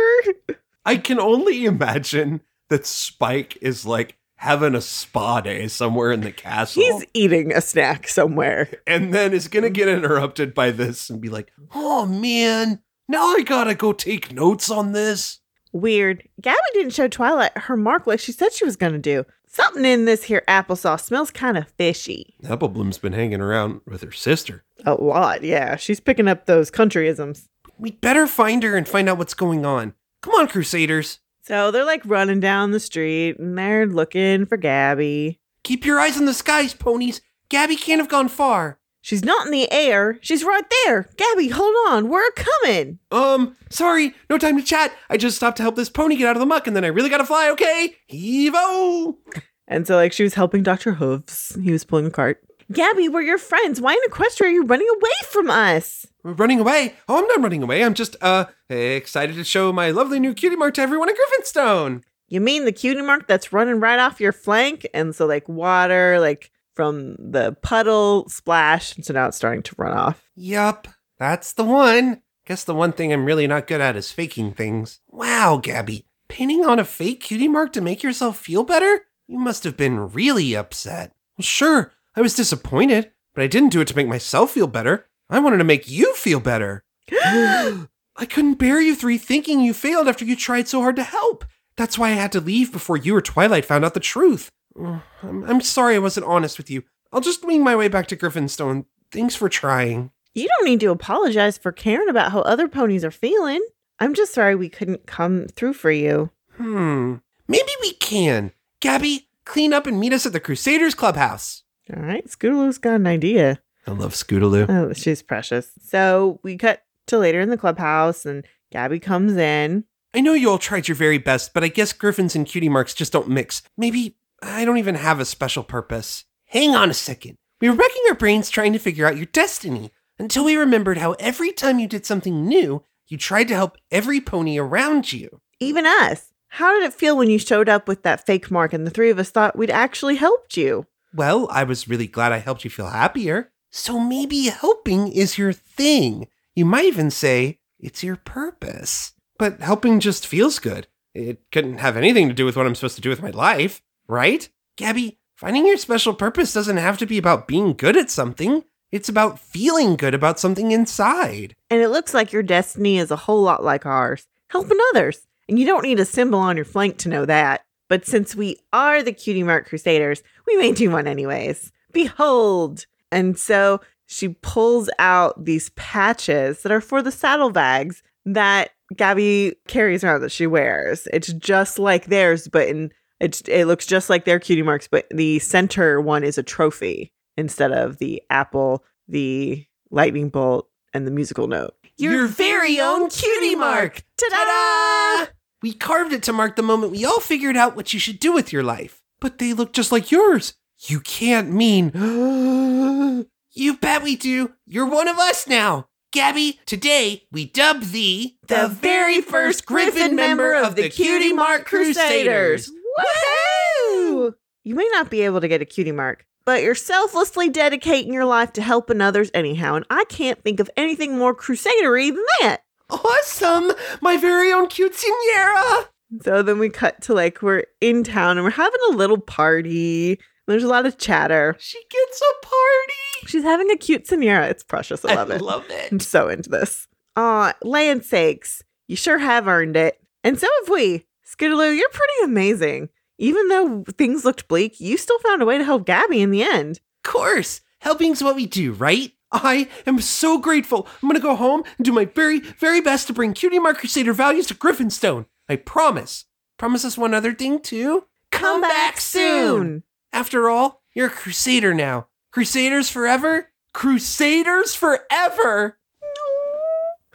I 0.85 0.97
can 0.97 1.21
only 1.21 1.65
imagine 1.65 2.41
that 2.69 2.87
Spike 2.87 3.59
is 3.61 3.87
like 3.87 4.17
having 4.37 4.75
a 4.75 4.81
spa 4.81 5.41
day 5.41 5.69
somewhere 5.69 6.11
in 6.11 6.23
the 6.23 6.33
castle. 6.33 6.83
He's 6.83 7.05
eating 7.15 7.53
a 7.53 7.61
snack 7.61 8.09
somewhere. 8.09 8.69
and 8.89 9.15
then 9.15 9.33
is 9.33 9.47
gonna 9.47 9.71
get 9.71 9.87
interrupted 9.87 10.53
by 10.53 10.73
this 10.73 11.09
and 11.11 11.21
be 11.21 11.29
like, 11.29 11.53
oh 11.75 12.07
man, 12.07 12.81
now 13.13 13.29
I 13.37 13.43
gotta 13.43 13.75
go 13.75 13.93
take 13.93 14.33
notes 14.33 14.71
on 14.71 14.93
this. 14.93 15.39
Weird. 15.73 16.29
Gabby 16.41 16.59
didn't 16.73 16.95
show 16.95 17.09
Twilight 17.09 17.57
her 17.57 17.77
mark 17.77 18.07
like 18.07 18.19
she 18.21 18.33
said 18.33 18.53
she 18.53 18.65
was 18.65 18.77
gonna 18.77 18.99
do. 18.99 19.25
Something 19.47 19.85
in 19.85 20.07
this 20.07 20.25
here 20.25 20.43
applesauce 20.49 21.03
smells 21.03 21.31
kind 21.31 21.59
of 21.59 21.69
fishy. 21.77 22.35
Apple 22.49 22.69
Bloom's 22.69 22.97
been 22.97 23.13
hanging 23.13 23.43
around 23.43 23.83
with 23.87 24.01
her 24.03 24.11
sister. 24.11 24.65
A 24.87 24.95
lot, 24.95 25.43
yeah. 25.45 25.77
She's 25.77 26.01
picking 26.01 26.27
up 26.27 26.47
those 26.47 26.71
countryisms. 26.71 27.49
We'd 27.79 28.01
better 28.01 28.27
find 28.27 28.63
her 28.63 28.77
and 28.77 28.89
find 28.89 29.09
out 29.11 29.19
what's 29.19 29.35
going 29.35 29.67
on. 29.67 29.93
Come 30.23 30.35
on, 30.35 30.49
Crusaders. 30.49 31.19
So 31.43 31.71
they're 31.71 31.85
like 31.85 32.03
running 32.07 32.41
down 32.41 32.71
the 32.71 32.81
street 32.81 33.39
and 33.39 33.59
they're 33.59 33.87
looking 33.87 34.47
for 34.47 34.57
Gabby. 34.57 35.39
Keep 35.65 35.85
your 35.85 36.01
eyes 36.01 36.17
on 36.17 36.25
the 36.25 36.33
skies, 36.35 36.73
ponies. 36.73 37.21
Gabby 37.51 37.77
can't 37.77 38.01
have 38.01 38.09
gone 38.09 38.29
far. 38.29 38.79
She's 39.03 39.25
not 39.25 39.47
in 39.47 39.53
the 39.53 39.71
air. 39.73 40.19
She's 40.23 40.45
right 40.45 40.65
there. 40.85 41.09
Gabby, 41.17 41.49
hold 41.49 41.75
on. 41.89 42.09
We're 42.09 42.31
coming. 42.31 43.01
Um, 43.11 43.57
sorry, 43.69 44.15
no 44.31 44.39
time 44.39 44.57
to 44.57 44.63
chat. 44.63 44.95
I 45.11 45.17
just 45.17 45.37
stopped 45.37 45.57
to 45.57 45.63
help 45.65 45.75
this 45.75 45.91
pony 45.91 46.17
get 46.17 46.29
out 46.29 46.37
of 46.37 46.41
the 46.41 46.47
muck 46.47 46.69
and 46.69 46.77
then 46.77 46.85
I 46.85 46.89
really 46.89 47.11
gotta 47.11 47.27
fly, 47.27 47.51
okay? 47.51 47.97
Heave-o! 48.07 49.19
And 49.67 49.87
so, 49.87 49.97
like, 49.97 50.13
she 50.13 50.23
was 50.23 50.35
helping 50.35 50.63
Dr. 50.63 50.93
Hooves. 50.93 51.57
He 51.63 51.73
was 51.73 51.85
pulling 51.85 52.07
a 52.07 52.11
cart. 52.11 52.43
Gabby, 52.71 53.09
we're 53.09 53.23
your 53.23 53.39
friends. 53.39 53.81
Why 53.81 53.93
in 53.93 54.11
Equestria 54.11 54.47
are 54.47 54.51
you 54.51 54.65
running 54.65 54.89
away 54.89 55.11
from 55.29 55.51
us? 55.51 56.07
We're 56.23 56.33
running 56.33 56.61
away. 56.61 56.95
Oh, 57.09 57.19
I'm 57.19 57.27
not 57.27 57.43
running 57.43 57.63
away. 57.63 57.83
I'm 57.85 57.95
just, 57.95 58.17
uh, 58.21 58.47
excited 58.69 59.35
to 59.37 59.45
show 59.45 59.73
my 59.73 59.91
lovely 59.91 60.21
new 60.21 60.33
cutie 60.33 60.57
mark 60.57 60.75
to 60.75 60.81
everyone 60.83 61.09
at 61.09 61.17
Griffinstone. 61.17 62.03
You 62.29 62.41
mean 62.41 62.65
the 62.65 62.73
cutie 62.73 63.03
mark 63.03 63.27
that's 63.27 63.53
running 63.53 63.81
right 63.81 63.99
off 63.99 64.21
your 64.21 64.33
flank? 64.33 64.87
And 64.95 65.15
so, 65.15 65.27
like, 65.27 65.49
water, 65.49 66.21
like, 66.21 66.51
from 66.75 67.17
the 67.19 67.57
puddle 67.63 68.29
splash. 68.29 68.97
And 68.97 69.05
so 69.05 69.15
now 69.15 69.29
it's 69.29 69.37
starting 69.37 69.63
to 69.63 69.75
run 69.79 69.97
off. 69.97 70.23
Yup, 70.35 70.89
that's 71.19 71.53
the 71.53 71.65
one. 71.65 72.23
Guess 72.47 72.65
the 72.65 72.75
one 72.75 72.93
thing 72.93 73.13
I'm 73.13 73.25
really 73.25 73.47
not 73.47 73.67
good 73.67 73.81
at 73.81 73.97
is 73.97 74.11
faking 74.11 74.53
things. 74.53 75.01
Wow, 75.09 75.61
Gabby, 75.63 76.07
painting 76.29 76.65
on 76.65 76.79
a 76.79 76.85
fake 76.85 77.21
cutie 77.21 77.49
mark 77.49 77.73
to 77.75 77.81
make 77.81 78.03
yourself 78.03 78.37
feel 78.37 78.65
better? 78.65 79.03
You 79.29 79.39
must 79.39 79.65
have 79.65 79.77
been 79.77 80.13
really 80.13 80.55
upset. 80.55 81.13
Well, 81.39 81.45
sure, 81.45 81.93
I 82.17 82.21
was 82.21 82.35
disappointed, 82.35 83.13
but 83.35 83.45
I 83.45 83.47
didn't 83.47 83.71
do 83.71 83.81
it 83.81 83.89
to 83.89 83.97
make 83.97 84.09
myself 84.09 84.51
feel 84.53 84.67
better. 84.67 85.07
I 85.31 85.39
wanted 85.39 85.59
to 85.59 85.65
make 85.65 85.89
you 85.89 86.15
feel 86.15 86.41
better. 86.41 86.85
I 87.13 88.27
couldn't 88.29 88.55
bear 88.55 88.81
you 88.81 88.95
three 88.95 89.19
thinking 89.19 89.61
you 89.61 89.73
failed 89.73 90.09
after 90.09 90.25
you 90.25 90.37
tried 90.37 90.69
so 90.69 90.81
hard 90.81 90.97
to 90.97 91.03
help. 91.03 91.45
That's 91.77 91.99
why 91.99 92.09
I 92.09 92.15
had 92.15 92.33
to 92.33 92.41
leave 92.41 92.73
before 92.73 92.97
you 92.97 93.17
or 93.17 93.23
Twilight 93.23 93.65
found 93.65 93.85
out 93.85 93.95
the 93.95 94.01
truth. 94.01 94.51
Ugh, 94.81 95.01
I'm, 95.23 95.45
I'm 95.45 95.61
sorry 95.61 95.95
I 95.95 96.01
wasn't 96.01 96.27
honest 96.27 96.59
with 96.59 96.71
you. 96.71 96.83
I'll 97.13 97.21
just 97.21 97.45
wing 97.45 97.63
my 97.63 97.77
way 97.77 97.89
back 97.89 98.07
to 98.09 98.17
Griffinstone. 98.17 98.87
Thanks 99.11 99.35
for 99.35 99.49
trying. 99.49 100.11
You 100.35 100.49
don't 100.49 100.65
need 100.65 100.81
to 100.81 100.91
apologize 100.91 101.59
for 101.59 101.73
caring 101.73 102.09
about 102.09 102.33
how 102.33 102.41
other 102.41 102.69
ponies 102.69 103.05
are 103.05 103.11
feeling. 103.11 103.63
I'm 104.01 104.15
just 104.15 104.33
sorry 104.33 104.55
we 104.55 104.71
couldn't 104.71 105.07
come 105.07 105.47
through 105.49 105.75
for 105.75 105.91
you. 105.91 106.31
Hmm. 106.57 107.17
Maybe 107.47 107.71
we 107.83 107.93
can. 107.93 108.53
Gabby, 108.81 109.29
clean 109.45 109.73
up 109.73 109.87
and 109.87 110.01
meet 110.01 110.13
us 110.13 110.25
at 110.25 110.33
the 110.33 110.41
Crusaders 110.41 110.95
Clubhouse. 110.95 111.65
All 111.95 112.03
right, 112.03 112.27
Scootaloo's 112.27 112.79
got 112.79 112.95
an 112.95 113.07
idea. 113.07 113.61
I 113.87 113.91
love 113.91 114.15
Scootaloo. 114.15 114.67
Oh, 114.69 114.93
she's 114.95 115.23
precious. 115.23 115.73
So 115.83 116.41
we 116.43 116.57
cut 116.57 116.83
to 117.09 117.19
later 117.19 117.41
in 117.41 117.51
the 117.51 117.59
clubhouse, 117.59 118.25
and 118.25 118.47
Gabby 118.71 119.01
comes 119.01 119.37
in. 119.37 119.85
I 120.15 120.21
know 120.21 120.35
you 120.35 120.51
all 120.51 120.59
tried 120.59 120.89
your 120.89 120.95
very 120.95 121.19
best, 121.19 121.53
but 121.53 121.65
I 121.65 121.69
guess 121.69 121.93
Griffins 121.93 122.37
and 122.37 122.47
cutie 122.47 122.69
marks 122.69 122.95
just 122.95 123.13
don't 123.13 123.29
mix. 123.29 123.63
Maybe 123.77 124.17
I 124.43 124.65
don't 124.65 124.79
even 124.79 124.97
have 124.97 125.21
a 125.21 125.25
special 125.25 125.63
purpose. 125.63 126.25
Hang 126.47 126.75
on 126.75 126.91
a 126.91 126.95
second. 126.95 127.37
We 127.61 127.71
were 127.71 127.77
wrecking 127.77 128.03
our 128.09 128.17
brains 128.17 128.51
trying 128.51 128.73
to 128.73 128.79
figure 128.81 129.07
out 129.07 129.17
your 129.17 129.27
destiny 129.27 129.93
until 130.19 130.45
we 130.45 130.57
remembered 130.57 130.99
how 130.99 131.13
every 131.13 131.53
time 131.53 131.79
you 131.79 131.87
did 131.87 132.05
something 132.05 132.45
new, 132.45 132.83
you 133.07 133.17
tried 133.17 133.49
to 133.49 133.55
help 133.55 133.79
every 133.91 134.21
pony 134.21 134.59
around 134.59 135.13
you. 135.13 135.41
Even 135.61 135.87
us. 135.87 136.33
How 136.49 136.73
did 136.73 136.83
it 136.83 136.93
feel 136.93 137.17
when 137.17 137.31
you 137.31 137.39
showed 137.39 137.69
up 137.69 137.87
with 137.87 138.03
that 138.03 138.27
fake 138.27 138.51
mark 138.51 138.73
and 138.73 138.87
the 138.87 138.91
three 138.91 139.11
of 139.11 139.19
us 139.19 139.31
thought 139.31 139.57
we'd 139.57 139.71
actually 139.71 140.17
helped 140.17 140.57
you? 140.57 140.87
Well, 141.15 141.47
I 141.51 141.65
was 141.65 141.89
really 141.89 142.07
glad 142.07 142.33
I 142.33 142.39
helped 142.39 142.65
you 142.65 142.71
feel 142.71 142.89
happier. 142.89 143.53
So 143.71 143.99
maybe 143.99 144.47
helping 144.47 145.11
is 145.11 145.39
your 145.39 145.53
thing. 145.53 146.29
You 146.55 146.65
might 146.65 146.85
even 146.85 147.11
say 147.11 147.59
it's 147.79 148.03
your 148.03 148.17
purpose. 148.17 149.13
But 149.39 149.61
helping 149.61 150.01
just 150.01 150.27
feels 150.27 150.59
good. 150.59 150.89
It 151.15 151.41
couldn't 151.53 151.79
have 151.79 151.97
anything 151.97 152.29
to 152.29 152.35
do 152.35 152.45
with 152.45 152.57
what 152.57 152.67
I'm 152.67 152.75
supposed 152.75 152.97
to 152.97 153.03
do 153.03 153.11
with 153.11 153.23
my 153.23 153.31
life, 153.31 153.83
right? 154.09 154.49
Gabby, 154.77 155.19
Finding 155.43 155.67
your 155.67 155.77
special 155.77 156.15
purpose 156.15 156.53
doesn't 156.53 156.77
have 156.77 156.99
to 156.99 157.05
be 157.05 157.19
about 157.19 157.49
being 157.49 157.73
good 157.73 157.97
at 157.97 158.13
something. 158.13 158.63
It's 158.93 159.09
about 159.09 159.41
feeling 159.41 159.97
good 159.97 160.15
about 160.15 160.39
something 160.39 160.71
inside. 160.71 161.57
And 161.69 161.81
it 161.81 161.89
looks 161.89 162.15
like 162.15 162.33
your 162.33 162.45
destiny 162.45 162.99
is 162.99 163.11
a 163.11 163.17
whole 163.17 163.43
lot 163.43 163.65
like 163.65 163.85
ours, 163.85 164.29
helping 164.51 164.79
others. 164.91 165.27
And 165.49 165.59
you 165.59 165.67
don't 165.67 165.83
need 165.83 165.99
a 165.99 166.05
symbol 166.05 166.39
on 166.39 166.55
your 166.55 166.65
flank 166.65 166.97
to 166.99 167.09
know 167.09 167.27
that. 167.27 167.65
But 167.89 168.07
since 168.07 168.37
we 168.37 168.59
are 168.73 169.03
the 169.03 169.13
Cutie 169.13 169.43
Mark 169.43 169.67
Crusaders, 169.67 170.23
we 170.47 170.57
may 170.59 170.71
do 170.71 170.93
one 170.93 171.09
anyways. 171.09 171.73
Behold! 171.93 172.87
And 173.11 173.37
so 173.37 173.81
she 174.07 174.29
pulls 174.29 174.89
out 175.01 175.45
these 175.45 175.71
patches 175.71 176.63
that 176.63 176.71
are 176.71 176.81
for 176.81 177.03
the 177.03 177.11
saddlebags 177.11 178.05
that 178.27 178.71
Gabby 178.95 179.57
carries 179.67 180.05
around 180.05 180.21
that 180.21 180.31
she 180.31 180.47
wears. 180.47 181.09
It's 181.13 181.33
just 181.33 181.81
like 181.81 182.07
theirs, 182.07 182.47
but 182.47 182.69
in 182.69 182.93
it, 183.23 183.49
it 183.49 183.67
looks 183.67 183.87
just 183.87 184.11
like 184.11 184.25
their 184.25 184.41
cutie 184.41 184.63
marks, 184.63 184.89
but 184.89 185.07
the 185.11 185.39
center 185.39 186.01
one 186.01 186.25
is 186.25 186.39
a 186.39 186.43
trophy 186.43 187.13
instead 187.37 187.71
of 187.71 187.99
the 187.99 188.21
apple, 188.29 188.85
the 189.07 189.65
lightning 189.91 190.29
bolt, 190.29 190.69
and 190.93 191.07
the 191.07 191.13
musical 191.13 191.47
note. 191.47 191.75
Your 191.97 192.27
very 192.27 192.81
own 192.81 193.09
cutie 193.09 193.55
mark. 193.55 194.03
Ta-da! 194.19 195.33
We 195.63 195.73
carved 195.73 196.13
it 196.13 196.25
to 196.25 196.33
mark 196.33 196.57
the 196.57 196.63
moment 196.63 196.91
we 196.91 197.05
all 197.05 197.21
figured 197.21 197.57
out 197.57 197.77
what 197.77 197.95
you 197.95 198.01
should 198.01 198.19
do 198.19 198.33
with 198.33 198.53
your 198.53 198.65
life. 198.65 199.01
But 199.21 199.39
they 199.39 199.53
look 199.53 199.73
just 199.73 199.93
like 199.93 200.11
yours. 200.11 200.55
You 200.89 200.99
can't 200.99 201.53
mean. 201.53 201.93
you 203.53 203.77
bet 203.77 204.03
we 204.03 204.17
do. 204.17 204.55
You're 204.67 204.91
one 204.91 205.07
of 205.07 205.19
us 205.19 205.47
now. 205.47 205.87
Gabby, 206.11 206.61
today 206.67 207.23
we 207.31 207.47
dub 207.47 207.83
thee 207.85 208.37
The 208.49 208.69
very 208.69 209.21
first 209.23 209.65
Griffin 209.65 210.17
member 210.17 210.53
of 210.53 210.75
the 210.75 210.91
Cutie 210.91 211.33
Mark 211.33 211.65
Crusaders. 211.65 212.71
Woohoo! 212.99 214.35
You 214.65 214.75
may 214.75 214.89
not 214.93 215.11
be 215.11 215.23
able 215.23 215.41
to 215.41 215.49
get 215.49 215.63
a 215.63 215.65
cutie 215.65 215.93
mark, 215.93 216.25
but 216.45 216.63
you're 216.63 216.75
selflessly 216.75 217.49
dedicating 217.49 218.13
your 218.13 218.25
life 218.25 218.53
to 218.55 218.63
helping 218.63 219.01
others 219.01 219.31
anyhow, 219.35 219.75
and 219.75 219.85
I 219.91 220.05
can't 220.05 220.43
think 220.43 220.61
of 220.61 220.71
anything 220.77 221.19
more 221.19 221.35
crusadery 221.35 222.09
than 222.09 222.25
that. 222.41 222.59
Awesome! 222.91 223.73
My 224.01 224.17
very 224.17 224.53
own 224.53 224.69
cute-ceañera! 224.69 225.87
So 226.23 226.43
then 226.43 226.59
we 226.59 226.69
cut 226.69 227.01
to 227.03 227.15
like 227.15 227.41
we're 227.41 227.65
in 227.81 228.05
town 228.05 228.37
and 228.37 228.45
we're 228.45 228.51
having 228.51 228.81
a 228.91 228.95
little 228.95 229.19
party. 229.19 230.21
There's 230.47 230.65
a 230.65 230.69
lot 230.69 230.85
of 230.85 230.99
chatter. 230.99 231.57
She 231.59 231.81
gets 231.89 232.21
a 232.21 232.47
party! 232.47 233.29
She's 233.29 233.45
having 233.45 233.71
a 233.71 233.77
cute-ceañera. 233.77 234.51
It's 234.51 234.63
precious. 234.65 235.05
I 235.05 235.15
love 235.15 235.31
I 235.31 235.37
it. 235.37 235.41
I 235.41 235.45
love 235.45 235.65
it. 235.71 235.93
I'm 235.93 236.01
so 236.01 236.29
into 236.29 236.51
this. 236.51 236.87
Aw, 237.17 237.55
land 237.63 238.05
sakes. 238.05 238.63
You 238.89 238.97
sure 238.97 239.19
have 239.19 239.49
earned 239.49 239.77
it. 239.77 239.99
And 240.23 240.39
so 240.39 240.49
have 240.61 240.69
we. 240.69 241.07
Scootaloo, 241.33 241.77
you're 241.77 241.89
pretty 241.89 242.25
amazing. 242.25 242.89
Even 243.19 243.49
though 243.49 243.85
things 243.97 244.25
looked 244.25 244.49
bleak, 244.49 244.81
you 244.81 244.97
still 244.97 245.19
found 245.21 245.43
a 245.43 245.47
way 245.47 245.57
to 245.57 245.65
help 245.65 245.87
Gabby 245.87 246.21
in 246.21 246.31
the 246.31 246.43
end. 246.43 246.81
Of 247.05 247.11
course, 247.11 247.61
helping's 247.81 248.23
what 248.23 248.37
we 248.37 248.47
do, 248.47 248.73
right? 248.73 249.13
I 249.31 249.69
am 249.87 250.01
so 250.01 250.39
grateful. 250.39 250.87
I'm 251.03 251.09
gonna 251.09 251.21
go 251.21 251.37
home 251.37 251.63
and 251.79 251.85
do 251.85 251.93
my 251.93 252.05
very, 252.05 252.41
very 252.41 252.81
best 252.81 253.07
to 253.07 253.13
bring 253.15 253.33
Cutie 253.33 253.59
Mark 253.59 253.79
Crusader 253.79 254.13
values 254.13 254.47
to 254.49 254.55
Griffinstone. 254.55 255.27
I 255.49 255.57
promise. 255.57 256.27
Promise 256.59 256.85
us 256.85 256.99
one 256.99 257.15
other 257.15 257.33
thing, 257.33 257.61
too. 257.61 258.05
Come 258.31 258.61
back 258.61 259.01
soon! 259.01 259.85
After 260.13 260.51
all, 260.51 260.83
you're 260.95 261.07
a 261.07 261.11
crusader 261.11 261.73
now. 261.73 262.09
Crusaders 262.31 262.89
forever? 262.89 263.49
Crusaders 263.73 264.75
forever! 264.75 265.79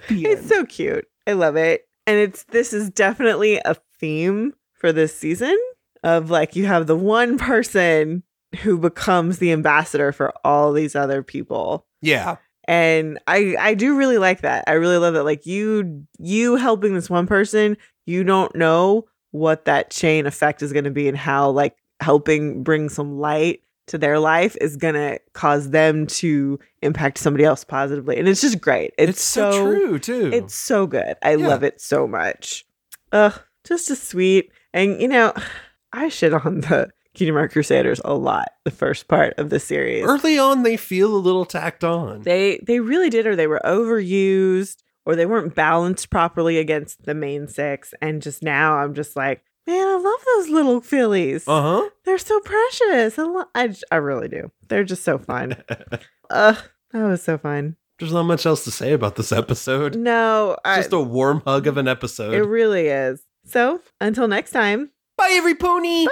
It's 0.10 0.48
so 0.48 0.66
cute. 0.66 1.06
I 1.26 1.34
love 1.34 1.56
it. 1.56 1.87
And 2.08 2.18
it's 2.18 2.46
this 2.46 2.74
is 2.74 2.90
definitely 2.90 3.58
a 3.64 3.76
theme 4.00 4.54
for 4.74 4.92
this 4.92 5.16
season 5.16 5.58
of 6.04 6.30
like 6.30 6.56
you 6.56 6.66
have 6.66 6.88
the 6.88 6.96
one 6.96 7.38
person 7.38 8.24
who 8.62 8.78
becomes 8.78 9.40
the 9.40 9.52
ambassador 9.52 10.12
for 10.12 10.34
all 10.44 10.72
these 10.74 10.96
other 10.96 11.22
people. 11.22 11.86
yeah. 12.02 12.38
And 12.70 13.18
I 13.28 13.56
I 13.58 13.74
do 13.76 13.96
really 13.96 14.18
like 14.18 14.42
that. 14.42 14.66
I 14.68 14.74
really 14.74 14.98
love 14.98 15.14
that 15.14 15.24
like 15.24 15.46
you 15.46 16.06
you 16.20 16.58
helping 16.58 16.96
this 16.96 17.10
one 17.10 17.26
person, 17.26 17.78
you 18.06 18.26
don't 18.26 18.54
know 18.56 19.06
what 19.32 19.66
that 19.66 19.90
chain 19.90 20.26
effect 20.26 20.62
is 20.62 20.74
going 20.74 20.84
to 20.84 20.92
be 20.92 21.08
and 21.08 21.18
how 21.18 21.50
like 21.50 21.78
helping 22.02 22.64
bring 22.64 22.90
some 22.90 23.20
light 23.20 23.62
to 23.88 23.98
their 23.98 24.20
life 24.20 24.56
is 24.62 24.78
to 24.78 25.20
cause 25.34 25.70
them 25.72 26.08
to 26.08 26.60
impact 26.82 27.18
somebody 27.18 27.44
else 27.44 27.64
positively. 27.64 28.18
And 28.18 28.28
it's 28.28 28.42
just 28.42 28.62
great. 28.62 28.94
It's, 28.98 29.12
It's, 29.12 29.22
so, 29.22 29.66
true, 29.66 30.00
too. 30.00 30.30
It's 30.34 30.54
so 30.56 30.86
good. 30.88 31.16
I 31.24 31.36
Yeah. 31.36 31.48
love 31.48 31.64
it 31.64 31.80
so 31.82 32.08
much. 32.08 32.66
Ugh, 33.12 33.34
just 33.64 33.90
a 33.90 33.96
sweet. 33.96 34.52
And 34.74 35.02
you 35.02 35.08
know, 35.08 35.34
I 35.94 36.10
shit 36.10 36.34
on 36.34 36.62
the 36.62 36.90
Cutie 37.14 37.32
Mark 37.32 37.52
Crusaders 37.54 38.00
a 38.06 38.14
lot. 38.14 38.50
The 38.66 38.72
first 38.72 39.08
part 39.08 39.34
of 39.40 39.50
the 39.50 39.60
series, 39.60 40.04
Early 40.04 40.38
on, 40.38 40.64
they 40.64 40.78
feel 40.78 41.16
a 41.16 41.18
little 41.18 41.46
tacked 41.46 41.84
on. 41.84 42.22
they 42.24 42.60
they 42.68 42.80
really 42.80 43.10
did, 43.10 43.26
or 43.26 43.36
they 43.36 43.48
were 43.48 43.62
overused, 43.66 44.78
or 45.06 45.16
they 45.16 45.26
weren't 45.26 45.56
balanced 45.56 46.10
properly 46.10 46.58
against 46.60 47.06
the 47.06 47.14
main 47.16 47.48
six. 47.48 47.94
And 48.02 48.22
just 48.22 48.44
now, 48.44 48.76
I'm 48.76 48.94
just 48.94 49.16
like, 49.16 49.42
man, 49.68 49.88
I 49.88 49.96
love 49.98 50.20
those 50.36 50.50
little 50.50 50.82
fillies. 50.82 51.48
Uh 51.48 51.62
huh. 51.62 51.90
They're 52.06 52.18
so 52.18 52.40
precious. 52.40 53.20
I, 53.20 53.24
lo- 53.24 53.46
I 53.54 53.76
I 53.92 53.96
really 53.98 54.28
do. 54.30 54.52
They're 54.70 54.84
just 54.86 55.04
so 55.04 55.18
fun. 55.18 55.58
Ugh, 56.30 56.58
that 56.92 57.04
was 57.04 57.22
so 57.22 57.38
fun. 57.38 57.76
There's 58.00 58.14
not 58.14 58.24
much 58.24 58.46
else 58.46 58.64
to 58.66 58.72
say 58.72 58.94
about 58.94 59.16
this 59.16 59.32
episode. 59.32 59.96
No, 59.96 60.56
I, 60.64 60.78
Just 60.78 60.94
a 60.94 61.00
warm 61.00 61.42
hug 61.46 61.66
of 61.68 61.78
an 61.78 61.88
episode. 61.88 62.34
it 62.34 62.44
really 62.44 62.88
is. 62.88 63.22
So 63.46 63.82
until 64.00 64.28
next 64.28 64.52
time. 64.52 64.92
Bye, 65.18 65.30
every 65.34 65.56
pony. 65.56 66.06
Bye. 66.06 66.12